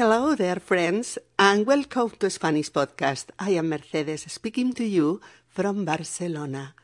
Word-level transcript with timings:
Hello 0.00 0.34
there, 0.34 0.60
friends, 0.60 1.18
and 1.38 1.66
welcome 1.66 2.08
to 2.20 2.30
Spanish 2.30 2.72
Podcast. 2.72 3.26
I 3.38 3.50
am 3.50 3.68
Mercedes 3.68 4.24
speaking 4.32 4.72
to 4.72 4.82
you 4.82 5.20
from 5.50 5.84
Barcelona. 5.84 6.74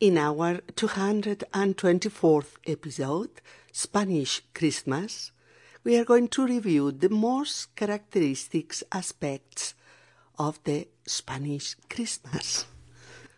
In 0.00 0.18
our 0.18 0.60
224th 0.76 2.58
episode, 2.66 3.30
Spanish 3.72 4.42
Christmas, 4.52 5.32
we 5.82 5.96
are 5.96 6.04
going 6.04 6.28
to 6.28 6.44
review 6.44 6.92
the 6.92 7.08
most 7.08 7.74
characteristic 7.74 8.74
aspects 8.92 9.72
of 10.38 10.62
the 10.64 10.88
Spanish 11.06 11.74
Christmas. 11.88 12.66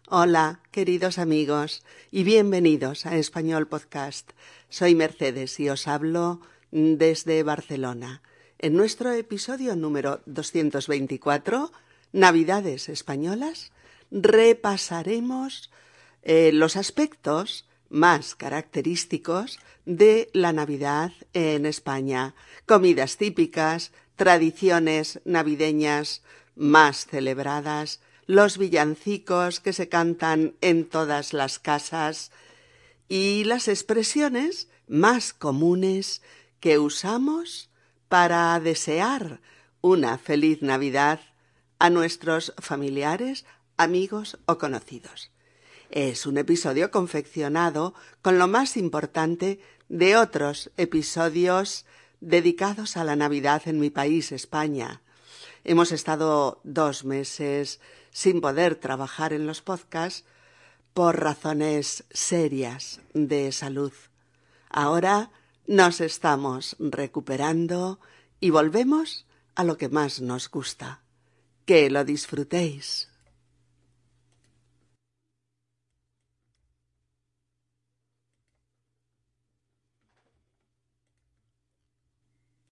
Hola, 0.08 0.58
queridos 0.72 1.18
amigos, 1.18 1.84
y 2.10 2.24
bienvenidos 2.24 3.06
a 3.06 3.16
Español 3.16 3.68
Podcast. 3.68 4.32
Soy 4.68 4.96
Mercedes 4.96 5.60
y 5.60 5.68
os 5.68 5.86
hablo 5.86 6.40
desde 6.72 7.44
Barcelona. 7.44 8.22
En 8.62 8.76
nuestro 8.76 9.10
episodio 9.12 9.74
número 9.74 10.20
224, 10.26 11.72
Navidades 12.12 12.90
Españolas, 12.90 13.72
repasaremos 14.10 15.70
eh, 16.22 16.50
los 16.52 16.76
aspectos 16.76 17.66
más 17.88 18.34
característicos 18.34 19.60
de 19.86 20.28
la 20.34 20.52
Navidad 20.52 21.12
en 21.32 21.64
España, 21.64 22.34
comidas 22.66 23.16
típicas, 23.16 23.92
tradiciones 24.14 25.22
navideñas 25.24 26.22
más 26.54 27.06
celebradas, 27.06 28.00
los 28.26 28.58
villancicos 28.58 29.60
que 29.60 29.72
se 29.72 29.88
cantan 29.88 30.54
en 30.60 30.86
todas 30.86 31.32
las 31.32 31.58
casas 31.60 32.30
y 33.08 33.44
las 33.44 33.68
expresiones 33.68 34.68
más 34.86 35.32
comunes 35.32 36.20
que 36.60 36.78
usamos 36.78 37.69
para 38.10 38.58
desear 38.58 39.40
una 39.82 40.18
feliz 40.18 40.62
Navidad 40.62 41.20
a 41.78 41.90
nuestros 41.90 42.52
familiares, 42.58 43.46
amigos 43.76 44.36
o 44.46 44.58
conocidos. 44.58 45.30
Es 45.90 46.26
un 46.26 46.36
episodio 46.36 46.90
confeccionado 46.90 47.94
con 48.20 48.36
lo 48.36 48.48
más 48.48 48.76
importante 48.76 49.60
de 49.88 50.16
otros 50.16 50.72
episodios 50.76 51.86
dedicados 52.20 52.96
a 52.96 53.04
la 53.04 53.14
Navidad 53.14 53.62
en 53.66 53.78
mi 53.78 53.90
país, 53.90 54.32
España. 54.32 55.02
Hemos 55.62 55.92
estado 55.92 56.60
dos 56.64 57.04
meses 57.04 57.78
sin 58.10 58.40
poder 58.40 58.74
trabajar 58.74 59.32
en 59.32 59.46
los 59.46 59.62
podcasts 59.62 60.24
por 60.94 61.20
razones 61.20 62.02
serias 62.10 63.00
de 63.14 63.52
salud. 63.52 63.92
Ahora 64.68 65.30
nos 65.70 66.00
estamos 66.00 66.74
recuperando 66.80 68.00
y 68.40 68.50
volvemos 68.50 69.24
a 69.54 69.62
lo 69.62 69.78
que 69.78 69.88
más 69.88 70.20
nos 70.20 70.50
gusta. 70.50 71.04
Que 71.64 71.88
lo 71.90 72.04
disfrutéis. 72.04 73.08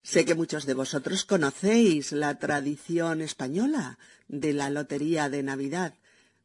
Sé 0.01 0.23
que 0.23 0.35
muchos 0.35 0.65
de 0.65 0.73
vosotros 0.73 1.25
conocéis 1.25 2.13
la 2.13 2.39
tradición 2.39 3.19
española 3.19 3.99
de 4.29 4.53
la 4.53 4.69
lotería 4.69 5.27
de 5.27 5.43
Navidad, 5.43 5.95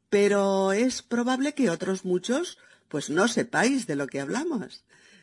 pero 0.08 0.72
es 0.72 1.02
probable 1.02 1.54
que 1.54 1.70
otros 1.70 2.04
muchos 2.04 2.58
pues 2.88 3.08
no 3.08 3.28
sepáis 3.28 3.86
de 3.86 3.94
lo 3.94 4.08
que 4.08 4.18
hablamos. 4.18 4.82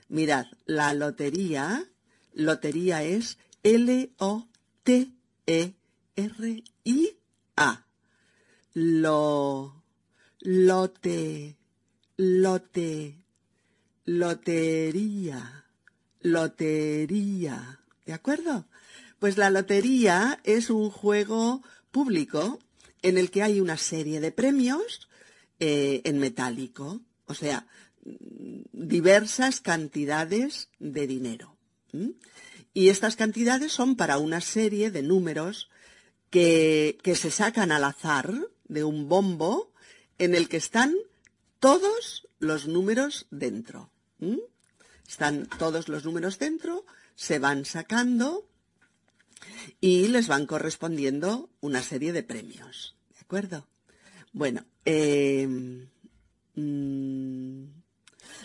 Mirad, 0.10 0.48
la 0.66 0.94
lotería, 0.94 1.86
lotería 2.34 3.04
es 3.04 3.38
L-O-T-E-R-I-A. 3.64 4.48
Lo, 8.74 9.84
lote, 10.40 11.58
lote, 12.16 13.18
lotería, 14.06 15.66
lotería. 16.22 17.80
¿De 18.06 18.14
acuerdo? 18.14 18.66
Pues 19.20 19.38
la 19.38 19.50
lotería 19.50 20.40
es 20.44 20.70
un 20.70 20.90
juego 20.90 21.64
público 21.92 22.60
en 23.02 23.18
el 23.18 23.32
que 23.32 23.44
hay 23.44 23.60
una 23.60 23.78
serie 23.78 24.20
de 24.20 24.32
premios 24.32 25.10
eh, 25.60 26.02
en 26.06 26.20
metálico, 26.20 27.02
o 27.26 27.34
sea, 27.34 27.68
diversas 28.72 29.62
cantidades 29.62 30.70
de 30.80 31.08
dinero. 31.08 31.58
Y 32.74 32.90
estas 32.90 33.16
cantidades 33.16 33.72
son 33.72 33.96
para 33.96 34.18
una 34.18 34.42
serie 34.42 34.92
de 34.92 35.02
números 35.02 35.70
que, 36.30 36.98
que 37.04 37.16
se 37.16 37.32
sacan 37.32 37.72
al 37.72 37.84
azar 37.84 38.34
de 38.68 38.84
un 38.84 39.10
bombo 39.10 39.72
en 40.18 40.36
el 40.36 40.50
que 40.50 40.58
están 40.58 40.94
todos 41.60 42.28
los 42.40 42.68
números 42.68 43.28
dentro. 43.32 43.92
Están 45.08 45.48
todos 45.58 45.88
los 45.88 46.06
números 46.06 46.38
dentro 46.38 46.86
se 47.18 47.40
van 47.40 47.66
sacando 47.66 48.48
y 49.82 50.08
les 50.08 50.28
van 50.28 50.46
correspondiendo 50.46 51.50
una 51.60 51.82
serie 51.82 52.14
de 52.14 52.24
premios. 52.24 52.96
¿De 53.10 53.20
acuerdo? 53.20 53.68
Bueno, 54.32 54.66
em, 54.86 55.90
mm, 56.56 57.64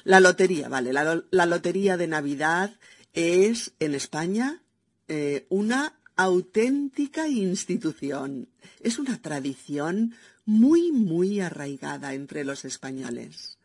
la 0.04 0.20
lotería, 0.20 0.68
vale, 0.68 0.92
la, 0.92 1.46
lotería 1.46 1.96
de 1.96 2.06
Navidad 2.06 2.74
es 3.12 3.72
en 3.78 3.94
España 3.94 4.62
eh, 5.08 5.46
una 5.48 5.98
auténtica 6.16 7.28
institución. 7.28 8.48
Es 8.80 8.98
una 8.98 9.20
tradición 9.20 10.14
muy, 10.44 10.92
muy 10.92 11.40
arraigada 11.40 12.14
entre 12.14 12.44
los 12.44 12.64
españoles. 12.64 13.58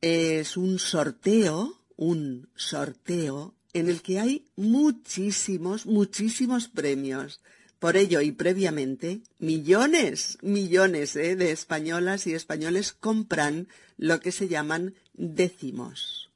Es 0.00 0.56
un 0.56 0.78
sorteo, 0.78 1.78
un 1.96 2.48
sorteo 2.54 3.54
en 3.72 3.88
el 3.88 4.02
que 4.02 4.18
hay 4.18 4.46
muchísimos, 4.56 5.86
muchísimos 5.86 6.68
premios. 6.68 7.40
Por 7.80 7.96
ello 7.96 8.20
y 8.20 8.30
previamente, 8.30 9.22
millones, 9.38 10.36
millones 10.42 11.16
¿eh? 11.16 11.34
de 11.34 11.50
españolas 11.50 12.26
y 12.26 12.34
españoles 12.34 12.92
compran 12.92 13.68
lo 13.96 14.20
que 14.20 14.32
se 14.32 14.48
llaman 14.48 14.94
décimos. 15.14 16.28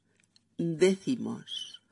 Décimos. 0.57 1.83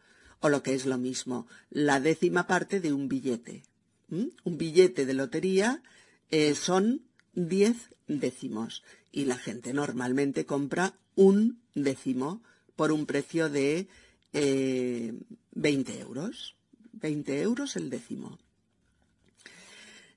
O 0.40 0.48
lo 0.48 0.62
que 0.62 0.72
es 0.72 0.86
lo 0.86 0.96
mismo, 0.96 1.46
la 1.68 2.00
décima 2.00 2.46
parte 2.46 2.80
de 2.80 2.94
un 2.94 3.08
billete. 3.08 3.62
Un 4.08 4.58
billete 4.58 5.04
de 5.04 5.14
lotería 5.14 5.82
eh, 6.30 6.54
son 6.54 7.02
diez 7.34 7.76
décimos. 8.08 8.82
Y 9.12 9.26
la 9.26 9.36
gente 9.36 9.74
normalmente 9.74 10.46
compra 10.46 10.94
un 11.14 11.60
décimo 11.74 12.42
por 12.74 12.90
un 12.90 13.04
precio 13.04 13.50
de 13.50 13.86
eh, 14.32 15.12
20 15.52 16.00
euros. 16.00 16.56
20 16.92 17.42
euros 17.42 17.76
el 17.76 17.90
décimo. 17.90 18.38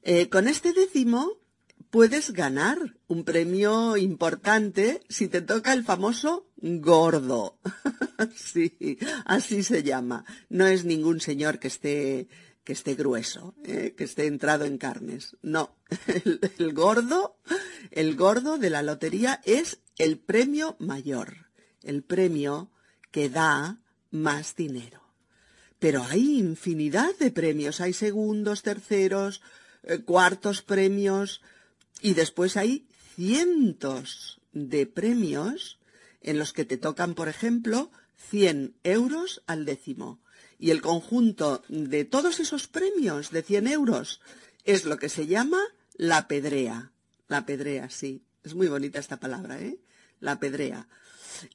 Eh, 0.07 0.29
con 0.29 0.47
este 0.47 0.71
décimo 0.71 1.31
puedes 1.89 2.29
ganar 2.31 2.77
un 3.07 3.23
premio 3.23 3.97
importante 3.97 5.01
si 5.09 5.27
te 5.27 5.41
toca 5.41 5.73
el 5.73 5.83
famoso 5.83 6.47
gordo. 6.57 7.57
sí, 8.35 8.99
así 9.25 9.63
se 9.63 9.81
llama. 9.81 10.23
No 10.47 10.67
es 10.67 10.85
ningún 10.85 11.21
señor 11.21 11.57
que 11.57 11.69
esté 11.69 12.27
que 12.63 12.73
esté 12.73 12.93
grueso, 12.93 13.55
eh, 13.63 13.95
que 13.97 14.03
esté 14.03 14.27
entrado 14.27 14.65
en 14.65 14.77
carnes. 14.77 15.37
No, 15.41 15.75
el 16.59 16.73
gordo, 16.73 17.39
el 17.89 18.15
gordo 18.15 18.59
de 18.59 18.69
la 18.69 18.83
lotería 18.83 19.41
es 19.43 19.79
el 19.97 20.19
premio 20.19 20.75
mayor, 20.77 21.47
el 21.81 22.03
premio 22.03 22.71
que 23.09 23.29
da 23.29 23.81
más 24.11 24.55
dinero. 24.55 25.01
Pero 25.79 26.03
hay 26.03 26.37
infinidad 26.37 27.15
de 27.19 27.31
premios, 27.31 27.81
hay 27.81 27.93
segundos, 27.93 28.61
terceros, 28.61 29.41
eh, 29.85 29.99
cuartos 29.99 30.61
premios 30.61 31.41
y 32.01 32.13
después 32.13 32.57
hay 32.57 32.87
cientos 33.15 34.39
de 34.51 34.85
premios 34.85 35.79
en 36.21 36.39
los 36.39 36.53
que 36.53 36.65
te 36.65 36.77
tocan, 36.77 37.13
por 37.13 37.27
ejemplo, 37.27 37.91
100 38.29 38.75
euros 38.83 39.43
al 39.47 39.65
décimo. 39.65 40.19
Y 40.57 40.71
el 40.71 40.81
conjunto 40.81 41.63
de 41.67 42.05
todos 42.05 42.39
esos 42.39 42.67
premios 42.67 43.31
de 43.31 43.43
100 43.43 43.67
euros 43.67 44.21
es 44.63 44.85
lo 44.85 44.97
que 44.97 45.09
se 45.09 45.27
llama 45.27 45.61
la 45.95 46.27
pedrea. 46.27 46.91
La 47.27 47.45
pedrea, 47.45 47.89
sí. 47.89 48.23
Es 48.43 48.55
muy 48.55 48.67
bonita 48.67 48.99
esta 48.99 49.17
palabra, 49.17 49.59
¿eh? 49.59 49.79
La 50.19 50.39
pedrea. 50.39 50.87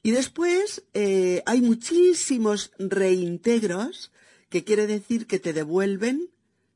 Y 0.03 0.11
después 0.11 0.83
eh, 0.93 1.41
hay 1.45 1.61
muchísimos 1.61 2.71
reintegros, 2.77 4.11
que 4.49 4.63
quiere 4.63 4.85
decir 4.85 5.27
que 5.27 5.39
te 5.39 5.53
devuelven 5.53 6.29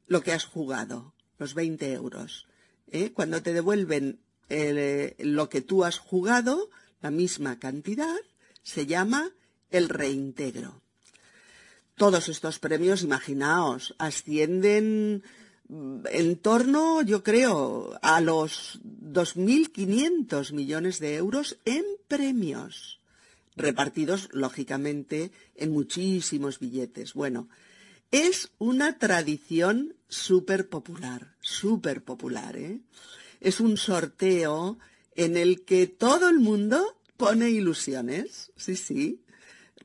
lo 0.07 0.22
que 0.22 0.31
has 0.31 0.46
jugado, 0.46 1.13
los 1.37 1.53
20 1.53 1.93
euros. 1.93 2.47
¿eh? 2.91 3.11
Cuando 3.11 3.41
te 3.41 3.53
devuelven 3.53 4.19
eh, 4.49 5.15
lo 5.19 5.49
que 5.49 5.61
tú 5.61 5.83
has 5.83 5.97
jugado, 5.97 6.69
la 7.01 7.11
misma 7.11 7.59
cantidad, 7.59 8.15
se 8.63 8.85
llama 8.85 9.31
el 9.69 9.89
reintegro. 9.89 10.81
todos 11.95 12.27
estos 12.27 12.59
premios, 12.59 13.03
imaginaos, 13.03 13.95
ascienden 13.97 15.23
mm, 15.69 15.99
en 16.11 16.35
torno, 16.37 17.01
yo 17.01 17.23
creo, 17.23 17.97
a 18.01 18.19
los 18.21 18.81
2.500 18.83 20.51
millones 20.51 20.99
de 20.99 21.15
euros 21.15 21.57
en 21.63 21.85
premios, 22.07 22.99
repartidos, 23.55 24.29
lógicamente, 24.33 25.31
en 25.55 25.71
muchísimos 25.71 26.59
billetes. 26.59 27.13
Bueno, 27.13 27.47
es 28.12 28.52
una 28.57 28.98
tradición 28.98 29.96
súper 30.07 30.69
popular, 30.69 31.36
súper 31.42 32.04
popular, 32.04 32.57
¿eh? 32.57 32.81
Es 33.42 33.60
un 33.60 33.78
sorteo 33.78 34.78
en 35.16 35.38
el 35.38 35.66
que 35.66 35.88
todo 35.88 36.30
el 36.30 36.40
mundo 36.40 36.98
pone 37.18 37.50
ilusiones, 37.50 38.52
sí, 38.56 38.75
sí. 38.75 39.22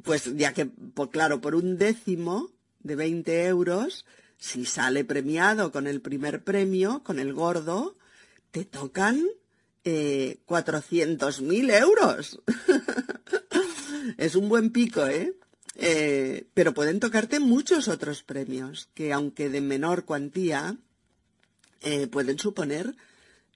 Pues 0.03 0.35
ya 0.37 0.53
que, 0.55 0.67
pues 0.67 1.11
claro, 1.11 1.41
por 1.41 1.55
un 1.55 1.77
décimo 1.77 2.51
de 2.81 2.97
20 2.97 3.47
euros, 3.47 4.07
si 4.39 4.65
sale 4.65 5.05
premiado 5.05 5.71
con 5.73 5.87
el 5.87 6.01
primer 6.01 6.43
premio, 6.43 7.03
con 7.05 7.19
el 7.19 7.35
gordo, 7.35 7.97
te 8.51 8.65
tocan 8.65 9.23
eh, 9.85 10.39
400.000 10.47 11.79
euros. 11.81 12.41
es 14.19 14.35
un 14.35 14.49
buen 14.49 14.71
pico, 14.71 15.07
¿eh? 15.07 15.35
¿Eh? 15.81 16.47
Pero 16.55 16.75
pueden 16.75 17.01
tocarte 17.01 17.41
muchos 17.41 17.89
otros 17.89 18.23
premios, 18.23 18.89
que 18.95 19.13
aunque 19.13 19.49
de 19.49 19.61
menor 19.61 20.05
cuantía, 20.05 20.77
eh, 21.81 22.07
pueden 22.07 22.39
suponer 22.39 22.95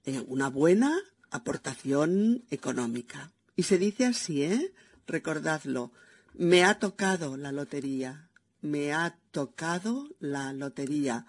eh, 0.05 0.23
una 0.27 0.49
buena 0.49 0.97
aportación 1.31 2.43
económica. 2.49 3.31
Y 3.55 3.63
se 3.63 3.77
dice 3.77 4.05
así, 4.05 4.43
¿eh? 4.43 4.73
Recordadlo, 5.07 5.91
me 6.33 6.63
ha 6.63 6.79
tocado 6.79 7.37
la 7.37 7.51
lotería, 7.51 8.29
me 8.61 8.93
ha 8.93 9.17
tocado 9.31 10.09
la 10.19 10.51
lotería 10.53 11.25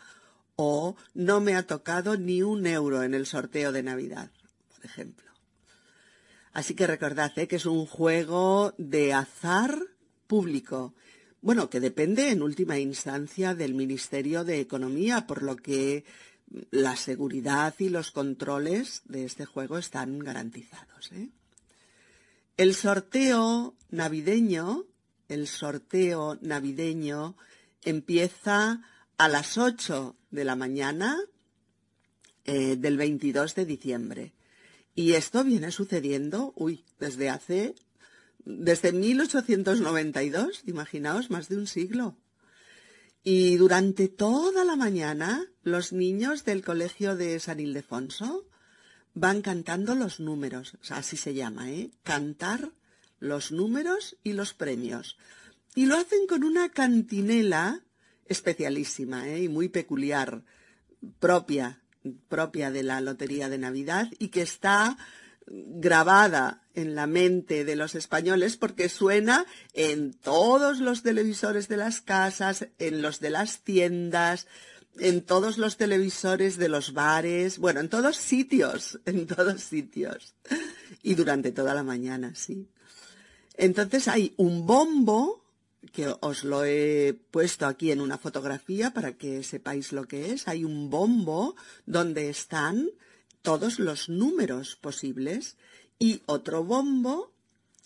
o 0.57 0.97
no 1.15 1.41
me 1.41 1.55
ha 1.55 1.67
tocado 1.67 2.17
ni 2.17 2.43
un 2.43 2.67
euro 2.67 3.03
en 3.03 3.15
el 3.15 3.27
sorteo 3.27 3.73
de 3.73 3.83
Navidad, 3.83 4.31
por 4.75 4.85
ejemplo. 4.85 5.27
Así 6.53 6.75
que 6.75 6.87
recordad 6.87 7.33
¿eh? 7.37 7.47
que 7.47 7.57
es 7.57 7.67
un 7.67 7.85
juego 7.85 8.75
de 8.79 9.13
azar 9.13 9.79
público. 10.27 10.95
Bueno, 11.41 11.71
que 11.71 11.81
depende 11.81 12.31
en 12.31 12.43
última 12.43 12.79
instancia 12.79 13.55
del 13.55 13.75
Ministerio 13.75 14.45
de 14.45 14.61
Economía, 14.61 15.27
por 15.27 15.43
lo 15.43 15.57
que 15.57 16.05
la 16.71 16.97
seguridad 16.97 17.75
y 17.79 17.89
los 17.89 18.11
controles 18.11 19.03
de 19.05 19.25
este 19.25 19.45
juego 19.45 19.79
están 19.79 20.19
garantizados. 20.19 21.13
¿eh? 21.13 21.29
El 22.57 22.75
sorteo 22.75 23.75
navideño, 23.91 24.85
el 25.29 25.47
sorteo 25.47 26.39
navideño 26.41 27.37
empieza 27.83 28.83
a 29.19 29.29
las 29.29 29.59
8 29.59 30.17
de 30.31 30.45
la 30.45 30.57
mañana 30.57 31.19
eh, 32.45 32.77
del 32.77 32.97
22 32.97 33.55
de 33.55 33.67
diciembre. 33.67 34.33
Y 34.95 35.13
esto 35.13 35.45
viene 35.45 35.71
sucediendo, 35.73 36.53
uy, 36.57 36.85
desde 36.99 37.29
hace, 37.29 37.75
desde 38.47 38.93
1892, 38.93 40.63
imaginaos, 40.67 41.31
más 41.31 41.49
de 41.49 41.57
un 41.57 41.67
siglo. 41.67 42.17
Y 43.25 43.57
durante 43.57 44.09
toda 44.09 44.65
la 44.65 44.77
mañana, 44.77 45.45
los 45.65 45.93
niños 45.93 46.45
del 46.45 46.65
colegio 46.65 47.17
de 47.17 47.41
San 47.41 47.59
Ildefonso 47.59 48.47
van 49.15 49.43
cantando 49.43 49.97
los 49.97 50.21
números, 50.21 50.79
así 50.91 51.17
se 51.17 51.35
llama, 51.35 51.71
¿eh? 51.71 51.91
Cantar 52.05 52.71
los 53.19 53.51
números 53.51 54.17
y 54.23 54.33
los 54.33 54.55
premios. 54.55 55.17
Y 55.75 55.87
lo 55.87 55.97
hacen 55.97 56.27
con 56.29 56.45
una 56.45 56.69
cantinela 56.69 57.83
especialísima 58.27 59.29
¿eh? 59.29 59.43
y 59.43 59.49
muy 59.49 59.69
peculiar, 59.69 60.45
propia, 61.19 61.83
propia 62.29 62.71
de 62.71 62.83
la 62.83 63.01
Lotería 63.01 63.49
de 63.49 63.59
Navidad 63.59 64.09
y 64.19 64.29
que 64.29 64.43
está 64.43 64.97
grabada 65.47 66.63
en 66.75 66.95
la 66.95 67.07
mente 67.07 67.65
de 67.65 67.77
los 67.77 67.95
españoles 67.95 68.57
porque 68.57 68.89
suena 68.89 69.47
en 69.73 70.13
todos 70.13 70.81
los 70.81 71.03
televisores 71.03 71.69
de 71.69 71.77
las 71.77 72.01
casas, 72.01 72.69
en 72.79 73.03
los 73.03 73.21
de 73.21 73.31
las 73.31 73.61
tiendas, 73.63 74.47
en 74.99 75.23
todos 75.23 75.59
los 75.59 75.77
televisores 75.77 76.57
de 76.57 76.69
los 76.69 76.93
bares, 76.93 77.59
bueno, 77.59 77.81
en 77.81 77.89
todos 77.89 78.17
sitios, 78.17 79.01
en 79.07 79.27
todos 79.27 79.61
sitios. 79.63 80.35
Y 81.03 81.15
durante 81.15 81.53
toda 81.53 81.75
la 81.75 81.83
mañana, 81.83 82.35
sí. 82.35 82.69
Entonces 83.57 84.09
hay 84.09 84.35
un 84.37 84.67
bombo, 84.67 85.45
que 85.93 86.09
os 86.21 86.45
lo 86.45 86.65
he 86.65 87.15
puesto 87.31 87.67
aquí 87.67 87.93
en 87.93 88.01
una 88.01 88.19
fotografía 88.19 88.93
para 88.93 89.17
que 89.17 89.43
sepáis 89.43 89.93
lo 89.93 90.07
que 90.07 90.33
es. 90.33 90.49
Hay 90.49 90.65
un 90.65 90.91
bombo 90.91 91.55
donde 91.87 92.29
están 92.29 92.91
todos 93.47 93.79
los 93.79 94.09
números 94.09 94.75
posibles 94.75 95.57
y 96.01 96.23
otro 96.27 96.65
bombo 96.65 97.31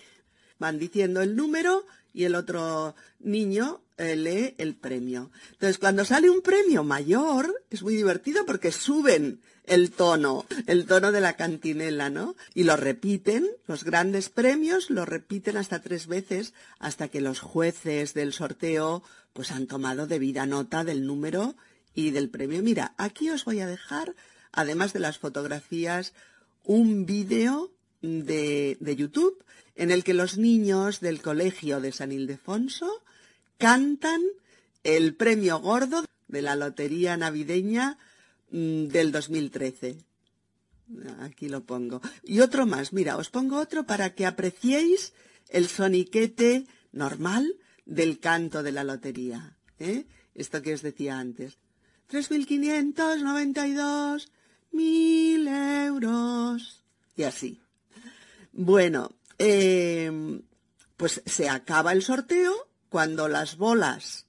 van 0.57 0.77
diciendo 0.77 1.21
el 1.21 1.37
número 1.37 1.85
y 2.13 2.25
el 2.25 2.35
otro 2.35 2.97
niño 3.19 3.81
lee 3.99 4.55
el 4.57 4.75
premio. 4.75 5.31
Entonces, 5.51 5.77
cuando 5.77 6.05
sale 6.05 6.29
un 6.29 6.41
premio 6.41 6.83
mayor, 6.83 7.53
es 7.69 7.83
muy 7.83 7.95
divertido 7.95 8.45
porque 8.45 8.71
suben 8.71 9.41
el 9.65 9.91
tono, 9.91 10.45
el 10.65 10.85
tono 10.85 11.11
de 11.11 11.21
la 11.21 11.35
cantinela, 11.35 12.09
¿no? 12.09 12.35
Y 12.53 12.63
lo 12.63 12.75
repiten, 12.75 13.47
los 13.67 13.83
grandes 13.83 14.29
premios 14.29 14.89
lo 14.89 15.05
repiten 15.05 15.57
hasta 15.57 15.81
tres 15.81 16.07
veces 16.07 16.53
hasta 16.79 17.07
que 17.07 17.21
los 17.21 17.39
jueces 17.39 18.13
del 18.13 18.33
sorteo 18.33 19.03
pues 19.33 19.51
han 19.51 19.67
tomado 19.67 20.07
debida 20.07 20.45
nota 20.45 20.83
del 20.83 21.05
número 21.05 21.55
y 21.93 22.11
del 22.11 22.29
premio. 22.29 22.63
Mira, 22.63 22.95
aquí 22.97 23.29
os 23.29 23.45
voy 23.45 23.59
a 23.59 23.67
dejar, 23.67 24.15
además 24.51 24.91
de 24.93 24.99
las 24.99 25.19
fotografías, 25.19 26.13
un 26.63 27.05
vídeo 27.05 27.71
de, 28.01 28.77
de 28.79 28.95
YouTube 28.95 29.43
en 29.75 29.91
el 29.91 30.03
que 30.03 30.13
los 30.13 30.37
niños 30.37 30.99
del 30.99 31.21
colegio 31.21 31.79
de 31.79 31.91
San 31.91 32.11
Ildefonso 32.11 33.03
cantan 33.59 34.23
el 34.83 35.15
premio 35.15 35.59
gordo 35.59 36.03
de 36.27 36.41
la 36.41 36.55
lotería 36.55 37.15
navideña 37.17 37.99
mm, 38.49 38.87
del 38.87 39.11
2013. 39.11 40.03
Aquí 41.19 41.49
lo 41.49 41.65
pongo. 41.65 42.01
Y 42.23 42.39
otro 42.39 42.65
más, 42.65 42.93
mira, 42.93 43.17
os 43.17 43.29
pongo 43.29 43.59
otro 43.59 43.85
para 43.85 44.15
que 44.15 44.25
apreciéis 44.25 45.13
el 45.49 45.67
soniquete 45.67 46.65
normal 46.91 47.59
del 47.85 48.19
canto 48.19 48.63
de 48.63 48.71
la 48.71 48.83
lotería. 48.83 49.55
¿eh? 49.77 50.07
Esto 50.33 50.63
que 50.63 50.73
os 50.73 50.81
decía 50.81 51.19
antes. 51.19 51.59
3.592 52.09 54.29
mil 54.71 55.47
euros. 55.47 56.83
Y 57.15 57.23
así. 57.23 57.61
Bueno, 58.51 59.11
eh, 59.37 60.41
pues 60.97 61.21
se 61.25 61.49
acaba 61.49 61.91
el 61.91 62.01
sorteo 62.01 62.68
cuando 62.89 63.27
las 63.27 63.57
bolas 63.57 64.25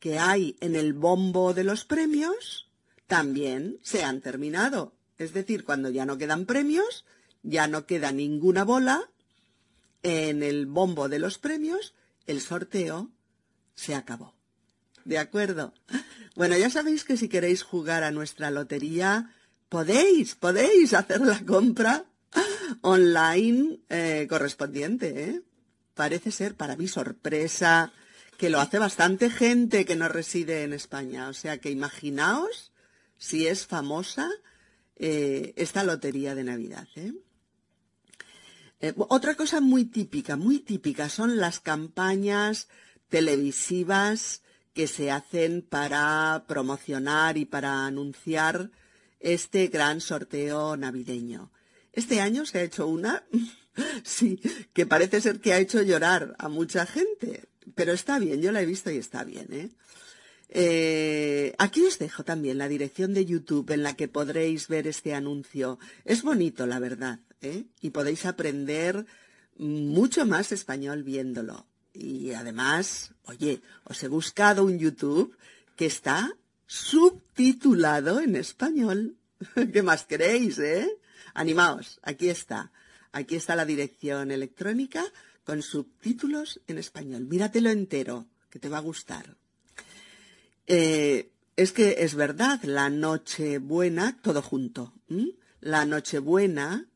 que 0.00 0.18
hay 0.18 0.56
en 0.60 0.76
el 0.76 0.92
bombo 0.92 1.54
de 1.54 1.64
los 1.64 1.84
premios 1.84 2.68
también 3.06 3.78
se 3.82 4.04
han 4.04 4.20
terminado. 4.20 4.94
Es 5.16 5.32
decir, 5.32 5.64
cuando 5.64 5.90
ya 5.90 6.06
no 6.06 6.18
quedan 6.18 6.46
premios, 6.46 7.04
ya 7.42 7.66
no 7.66 7.86
queda 7.86 8.12
ninguna 8.12 8.64
bola 8.64 9.08
en 10.02 10.42
el 10.42 10.66
bombo 10.66 11.08
de 11.08 11.18
los 11.18 11.38
premios, 11.38 11.94
el 12.26 12.40
sorteo 12.40 13.10
se 13.74 13.94
acabó. 13.94 14.34
¿De 15.04 15.18
acuerdo? 15.18 15.74
Bueno, 16.36 16.56
ya 16.56 16.70
sabéis 16.70 17.02
que 17.02 17.16
si 17.16 17.28
queréis 17.28 17.62
jugar 17.62 18.04
a 18.04 18.10
nuestra 18.10 18.50
lotería, 18.50 19.34
podéis, 19.68 20.34
podéis 20.34 20.94
hacer 20.94 21.20
la 21.20 21.44
compra 21.44 22.04
online 22.82 23.80
eh, 23.88 24.26
correspondiente. 24.28 25.24
¿eh? 25.24 25.42
Parece 25.98 26.30
ser, 26.30 26.54
para 26.54 26.76
mi 26.76 26.86
sorpresa, 26.86 27.92
que 28.36 28.50
lo 28.50 28.60
hace 28.60 28.78
bastante 28.78 29.30
gente 29.30 29.84
que 29.84 29.96
no 29.96 30.06
reside 30.06 30.62
en 30.62 30.72
España. 30.72 31.28
O 31.28 31.32
sea 31.34 31.58
que 31.58 31.72
imaginaos 31.72 32.70
si 33.16 33.48
es 33.48 33.66
famosa 33.66 34.30
eh, 34.94 35.54
esta 35.56 35.82
lotería 35.82 36.36
de 36.36 36.44
Navidad. 36.44 36.86
¿eh? 36.94 37.14
Eh, 38.78 38.94
otra 38.96 39.34
cosa 39.34 39.60
muy 39.60 39.86
típica, 39.86 40.36
muy 40.36 40.60
típica, 40.60 41.08
son 41.08 41.36
las 41.38 41.58
campañas 41.58 42.68
televisivas 43.08 44.42
que 44.74 44.86
se 44.86 45.10
hacen 45.10 45.66
para 45.68 46.44
promocionar 46.46 47.36
y 47.38 47.44
para 47.44 47.86
anunciar 47.86 48.70
este 49.18 49.66
gran 49.66 50.00
sorteo 50.00 50.76
navideño. 50.76 51.50
Este 51.92 52.20
año 52.20 52.46
se 52.46 52.60
ha 52.60 52.62
hecho 52.62 52.86
una, 52.86 53.24
sí, 54.02 54.40
que 54.72 54.86
parece 54.86 55.20
ser 55.20 55.40
que 55.40 55.52
ha 55.52 55.58
hecho 55.58 55.82
llorar 55.82 56.34
a 56.38 56.48
mucha 56.48 56.86
gente, 56.86 57.48
pero 57.74 57.92
está 57.92 58.18
bien, 58.18 58.40
yo 58.40 58.52
la 58.52 58.62
he 58.62 58.66
visto 58.66 58.90
y 58.90 58.96
está 58.96 59.24
bien, 59.24 59.46
¿eh? 59.50 59.70
Eh, 60.50 61.54
aquí 61.58 61.84
os 61.84 61.98
dejo 61.98 62.24
también 62.24 62.56
la 62.56 62.68
dirección 62.68 63.12
de 63.12 63.26
YouTube 63.26 63.70
en 63.70 63.82
la 63.82 63.94
que 63.94 64.08
podréis 64.08 64.68
ver 64.68 64.86
este 64.86 65.14
anuncio. 65.14 65.78
Es 66.04 66.22
bonito, 66.22 66.66
la 66.66 66.78
verdad, 66.78 67.20
¿eh? 67.42 67.64
y 67.80 67.90
podéis 67.90 68.24
aprender 68.24 69.04
mucho 69.56 70.24
más 70.24 70.52
español 70.52 71.02
viéndolo. 71.02 71.66
Y 71.92 72.32
además, 72.32 73.12
oye, 73.24 73.60
os 73.84 74.02
he 74.02 74.08
buscado 74.08 74.64
un 74.64 74.78
YouTube 74.78 75.36
que 75.76 75.86
está 75.86 76.32
subtitulado 76.66 78.20
en 78.20 78.36
español. 78.36 79.16
¿Qué 79.72 79.82
más 79.82 80.04
queréis, 80.04 80.58
eh? 80.58 80.88
Animaos, 81.34 82.00
aquí 82.02 82.28
está. 82.28 82.72
Aquí 83.12 83.36
está 83.36 83.56
la 83.56 83.64
dirección 83.64 84.30
electrónica 84.30 85.04
con 85.44 85.62
subtítulos 85.62 86.60
en 86.66 86.78
español. 86.78 87.24
Míratelo 87.24 87.70
entero, 87.70 88.26
que 88.50 88.58
te 88.58 88.68
va 88.68 88.78
a 88.78 88.82
gustar. 88.82 89.36
Eh, 90.66 91.30
es 91.56 91.72
que 91.72 91.96
es 92.00 92.14
verdad, 92.14 92.62
la 92.64 92.90
Nochebuena, 92.90 94.20
todo 94.22 94.42
junto. 94.42 94.92
La 95.60 95.86
Nochebuena, 95.86 96.86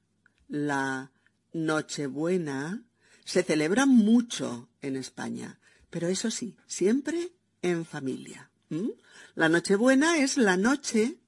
la 0.49 1.11
Nochebuena, 1.53 2.85
se 3.25 3.43
celebra 3.43 3.87
mucho 3.87 4.69
en 4.83 4.97
España, 4.97 5.59
pero 5.91 6.09
eso 6.09 6.31
sí, 6.31 6.57
siempre 6.67 7.33
en 7.63 7.85
familia. 7.85 8.51
La 9.35 9.49
Nochebuena 9.49 10.19
es 10.19 10.37
la 10.37 10.57
noche 10.57 11.19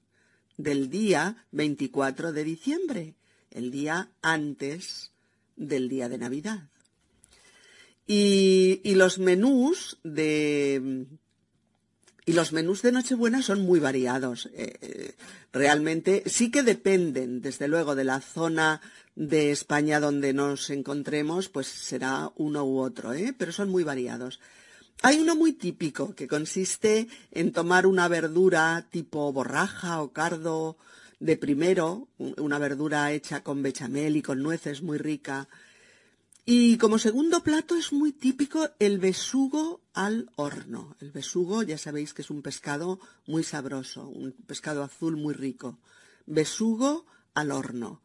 del 0.57 0.89
día 0.89 1.45
24 1.51 2.31
de 2.31 2.43
diciembre, 2.43 3.15
el 3.55 3.71
día 3.71 4.09
antes 4.21 5.11
del 5.55 5.89
día 5.89 6.09
de 6.09 6.17
Navidad. 6.17 6.69
Y, 8.05 8.81
los 8.93 9.17
menús 9.17 9.97
de 10.03 11.07
y 12.27 12.33
los 12.33 12.53
menús 12.53 12.81
de 12.81 12.91
Nochebuena 12.91 13.41
son 13.41 13.61
muy 13.61 13.79
variados. 13.79 14.47
Eh, 14.53 14.73
eh, 14.81 15.15
realmente 15.53 16.23
sí 16.25 16.51
que 16.51 16.63
dependen, 16.63 17.41
desde 17.41 17.67
luego, 17.67 17.95
de 17.95 18.03
la 18.03 18.19
zona 18.19 18.81
de 19.15 19.51
España 19.51 19.99
donde 19.99 20.33
nos 20.33 20.69
encontremos, 20.69 21.49
pues 21.49 21.67
será 21.67 22.31
uno 22.35 22.65
u 22.65 22.79
otro, 22.79 23.13
¿eh? 23.13 23.33
pero 23.37 23.51
son 23.51 23.69
muy 23.69 23.83
variados. 23.83 24.39
Hay 25.01 25.19
uno 25.19 25.35
muy 25.35 25.53
típico 25.53 26.15
que 26.15 26.27
consiste 26.27 27.07
en 27.31 27.51
tomar 27.51 27.85
una 27.85 28.07
verdura 28.07 28.87
tipo 28.89 29.31
borraja 29.31 30.01
o 30.01 30.11
cardo 30.11 30.77
de 31.19 31.37
primero, 31.37 32.07
una 32.17 32.59
verdura 32.59 33.11
hecha 33.11 33.43
con 33.43 33.61
bechamel 33.61 34.17
y 34.17 34.21
con 34.21 34.41
nueces 34.41 34.81
muy 34.81 34.97
rica, 34.97 35.47
y 36.47 36.77
como 36.77 36.99
segundo 36.99 37.41
plato 37.41 37.75
es 37.75 37.91
muy 37.91 38.11
típico 38.11 38.69
el 38.77 38.99
besugo 38.99 39.81
al 39.95 40.29
horno. 40.35 40.95
El 40.99 41.09
besugo 41.09 41.63
ya 41.63 41.79
sabéis 41.79 42.13
que 42.13 42.21
es 42.21 42.29
un 42.29 42.43
pescado 42.43 42.99
muy 43.25 43.43
sabroso, 43.43 44.07
un 44.07 44.31
pescado 44.31 44.83
azul 44.83 45.17
muy 45.17 45.33
rico. 45.33 45.79
Besugo 46.27 47.07
al 47.33 47.51
horno. 47.51 48.03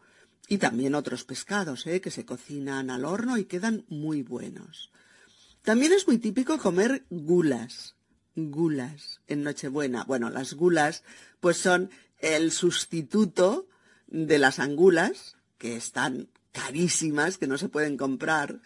Y 0.48 0.56
también 0.56 0.94
otros 0.94 1.24
pescados 1.24 1.86
¿eh? 1.86 2.00
que 2.00 2.10
se 2.10 2.24
cocinan 2.24 2.88
al 2.88 3.04
horno 3.04 3.36
y 3.36 3.44
quedan 3.44 3.84
muy 3.88 4.22
buenos. 4.22 4.90
También 5.60 5.92
es 5.92 6.06
muy 6.06 6.16
típico 6.16 6.56
comer 6.56 7.04
gulas. 7.10 7.94
Gulas 8.34 9.20
en 9.26 9.42
Nochebuena. 9.42 10.04
Bueno, 10.04 10.30
las 10.30 10.54
gulas 10.54 11.04
pues 11.40 11.58
son 11.58 11.90
el 12.20 12.52
sustituto 12.52 13.66
de 14.06 14.38
las 14.38 14.58
angulas, 14.58 15.36
que 15.58 15.76
están 15.76 16.28
carísimas 16.52 17.38
que 17.38 17.46
no 17.46 17.58
se 17.58 17.68
pueden 17.68 17.96
comprar. 17.96 18.60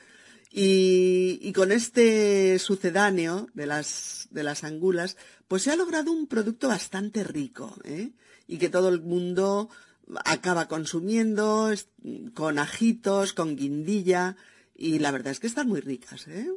Y, 0.51 1.53
con 1.53 1.73
este 1.73 2.59
sucedáneo 2.61 3.49
de 3.55 3.67
las, 3.67 4.29
de 4.31 4.45
las 4.45 4.63
angulas, 4.63 5.17
pues 5.49 5.63
se 5.63 5.73
ha 5.73 5.77
logrado 5.77 6.13
un 6.13 6.29
producto 6.29 6.69
bastante 6.69 7.25
rico, 7.25 7.77
¿eh? 7.85 8.13
y 8.47 8.59
que 8.59 8.69
todo 8.69 8.89
el 8.89 9.01
mundo 9.03 9.69
acaba 10.25 10.69
consumiendo 10.69 11.73
con 12.35 12.59
ajitos, 12.59 13.33
con 13.33 13.57
guindilla, 13.57 14.37
y 14.77 15.01
la 15.01 15.11
verdad 15.11 15.33
es 15.33 15.41
que 15.41 15.49
están 15.49 15.69
muy 15.69 15.81
ricas, 15.81 16.29
¿eh? 16.29 16.49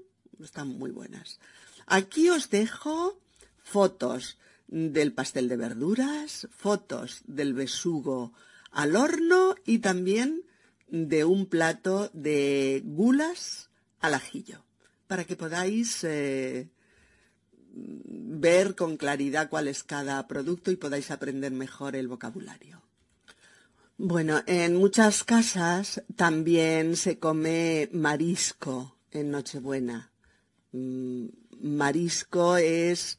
están 0.43 0.67
muy 0.67 0.91
buenas. 0.91 1.39
Aquí 1.87 2.29
os 2.29 2.49
dejo 2.51 3.19
fotos 3.63 4.37
del 4.67 5.13
pastel 5.13 5.47
de 5.49 5.57
verduras, 5.57 6.47
fotos 6.51 7.21
del 7.25 7.53
besugo 7.53 8.33
al 8.71 8.95
horno 8.95 9.55
y 9.65 9.79
también 9.79 10.43
de 10.87 11.25
un 11.25 11.45
plato 11.45 12.09
de 12.13 12.81
gulas 12.85 13.69
al 13.99 14.13
ajillo, 14.13 14.63
para 15.07 15.23
que 15.25 15.35
podáis 15.35 16.03
eh, 16.03 16.69
ver 17.73 18.75
con 18.75 18.97
claridad 18.97 19.49
cuál 19.49 19.67
es 19.67 19.83
cada 19.83 20.27
producto 20.27 20.71
y 20.71 20.75
podáis 20.75 21.11
aprender 21.11 21.51
mejor 21.51 21.95
el 21.95 22.07
vocabulario. 22.07 22.81
Bueno, 23.97 24.43
en 24.45 24.75
muchas 24.75 25.23
casas 25.23 26.03
también 26.15 26.95
se 26.95 27.17
come 27.17 27.89
marisco 27.91 28.95
en 29.11 29.31
Nochebuena. 29.31 30.11
Mm, 30.71 31.27
marisco 31.61 32.57
es 32.57 33.17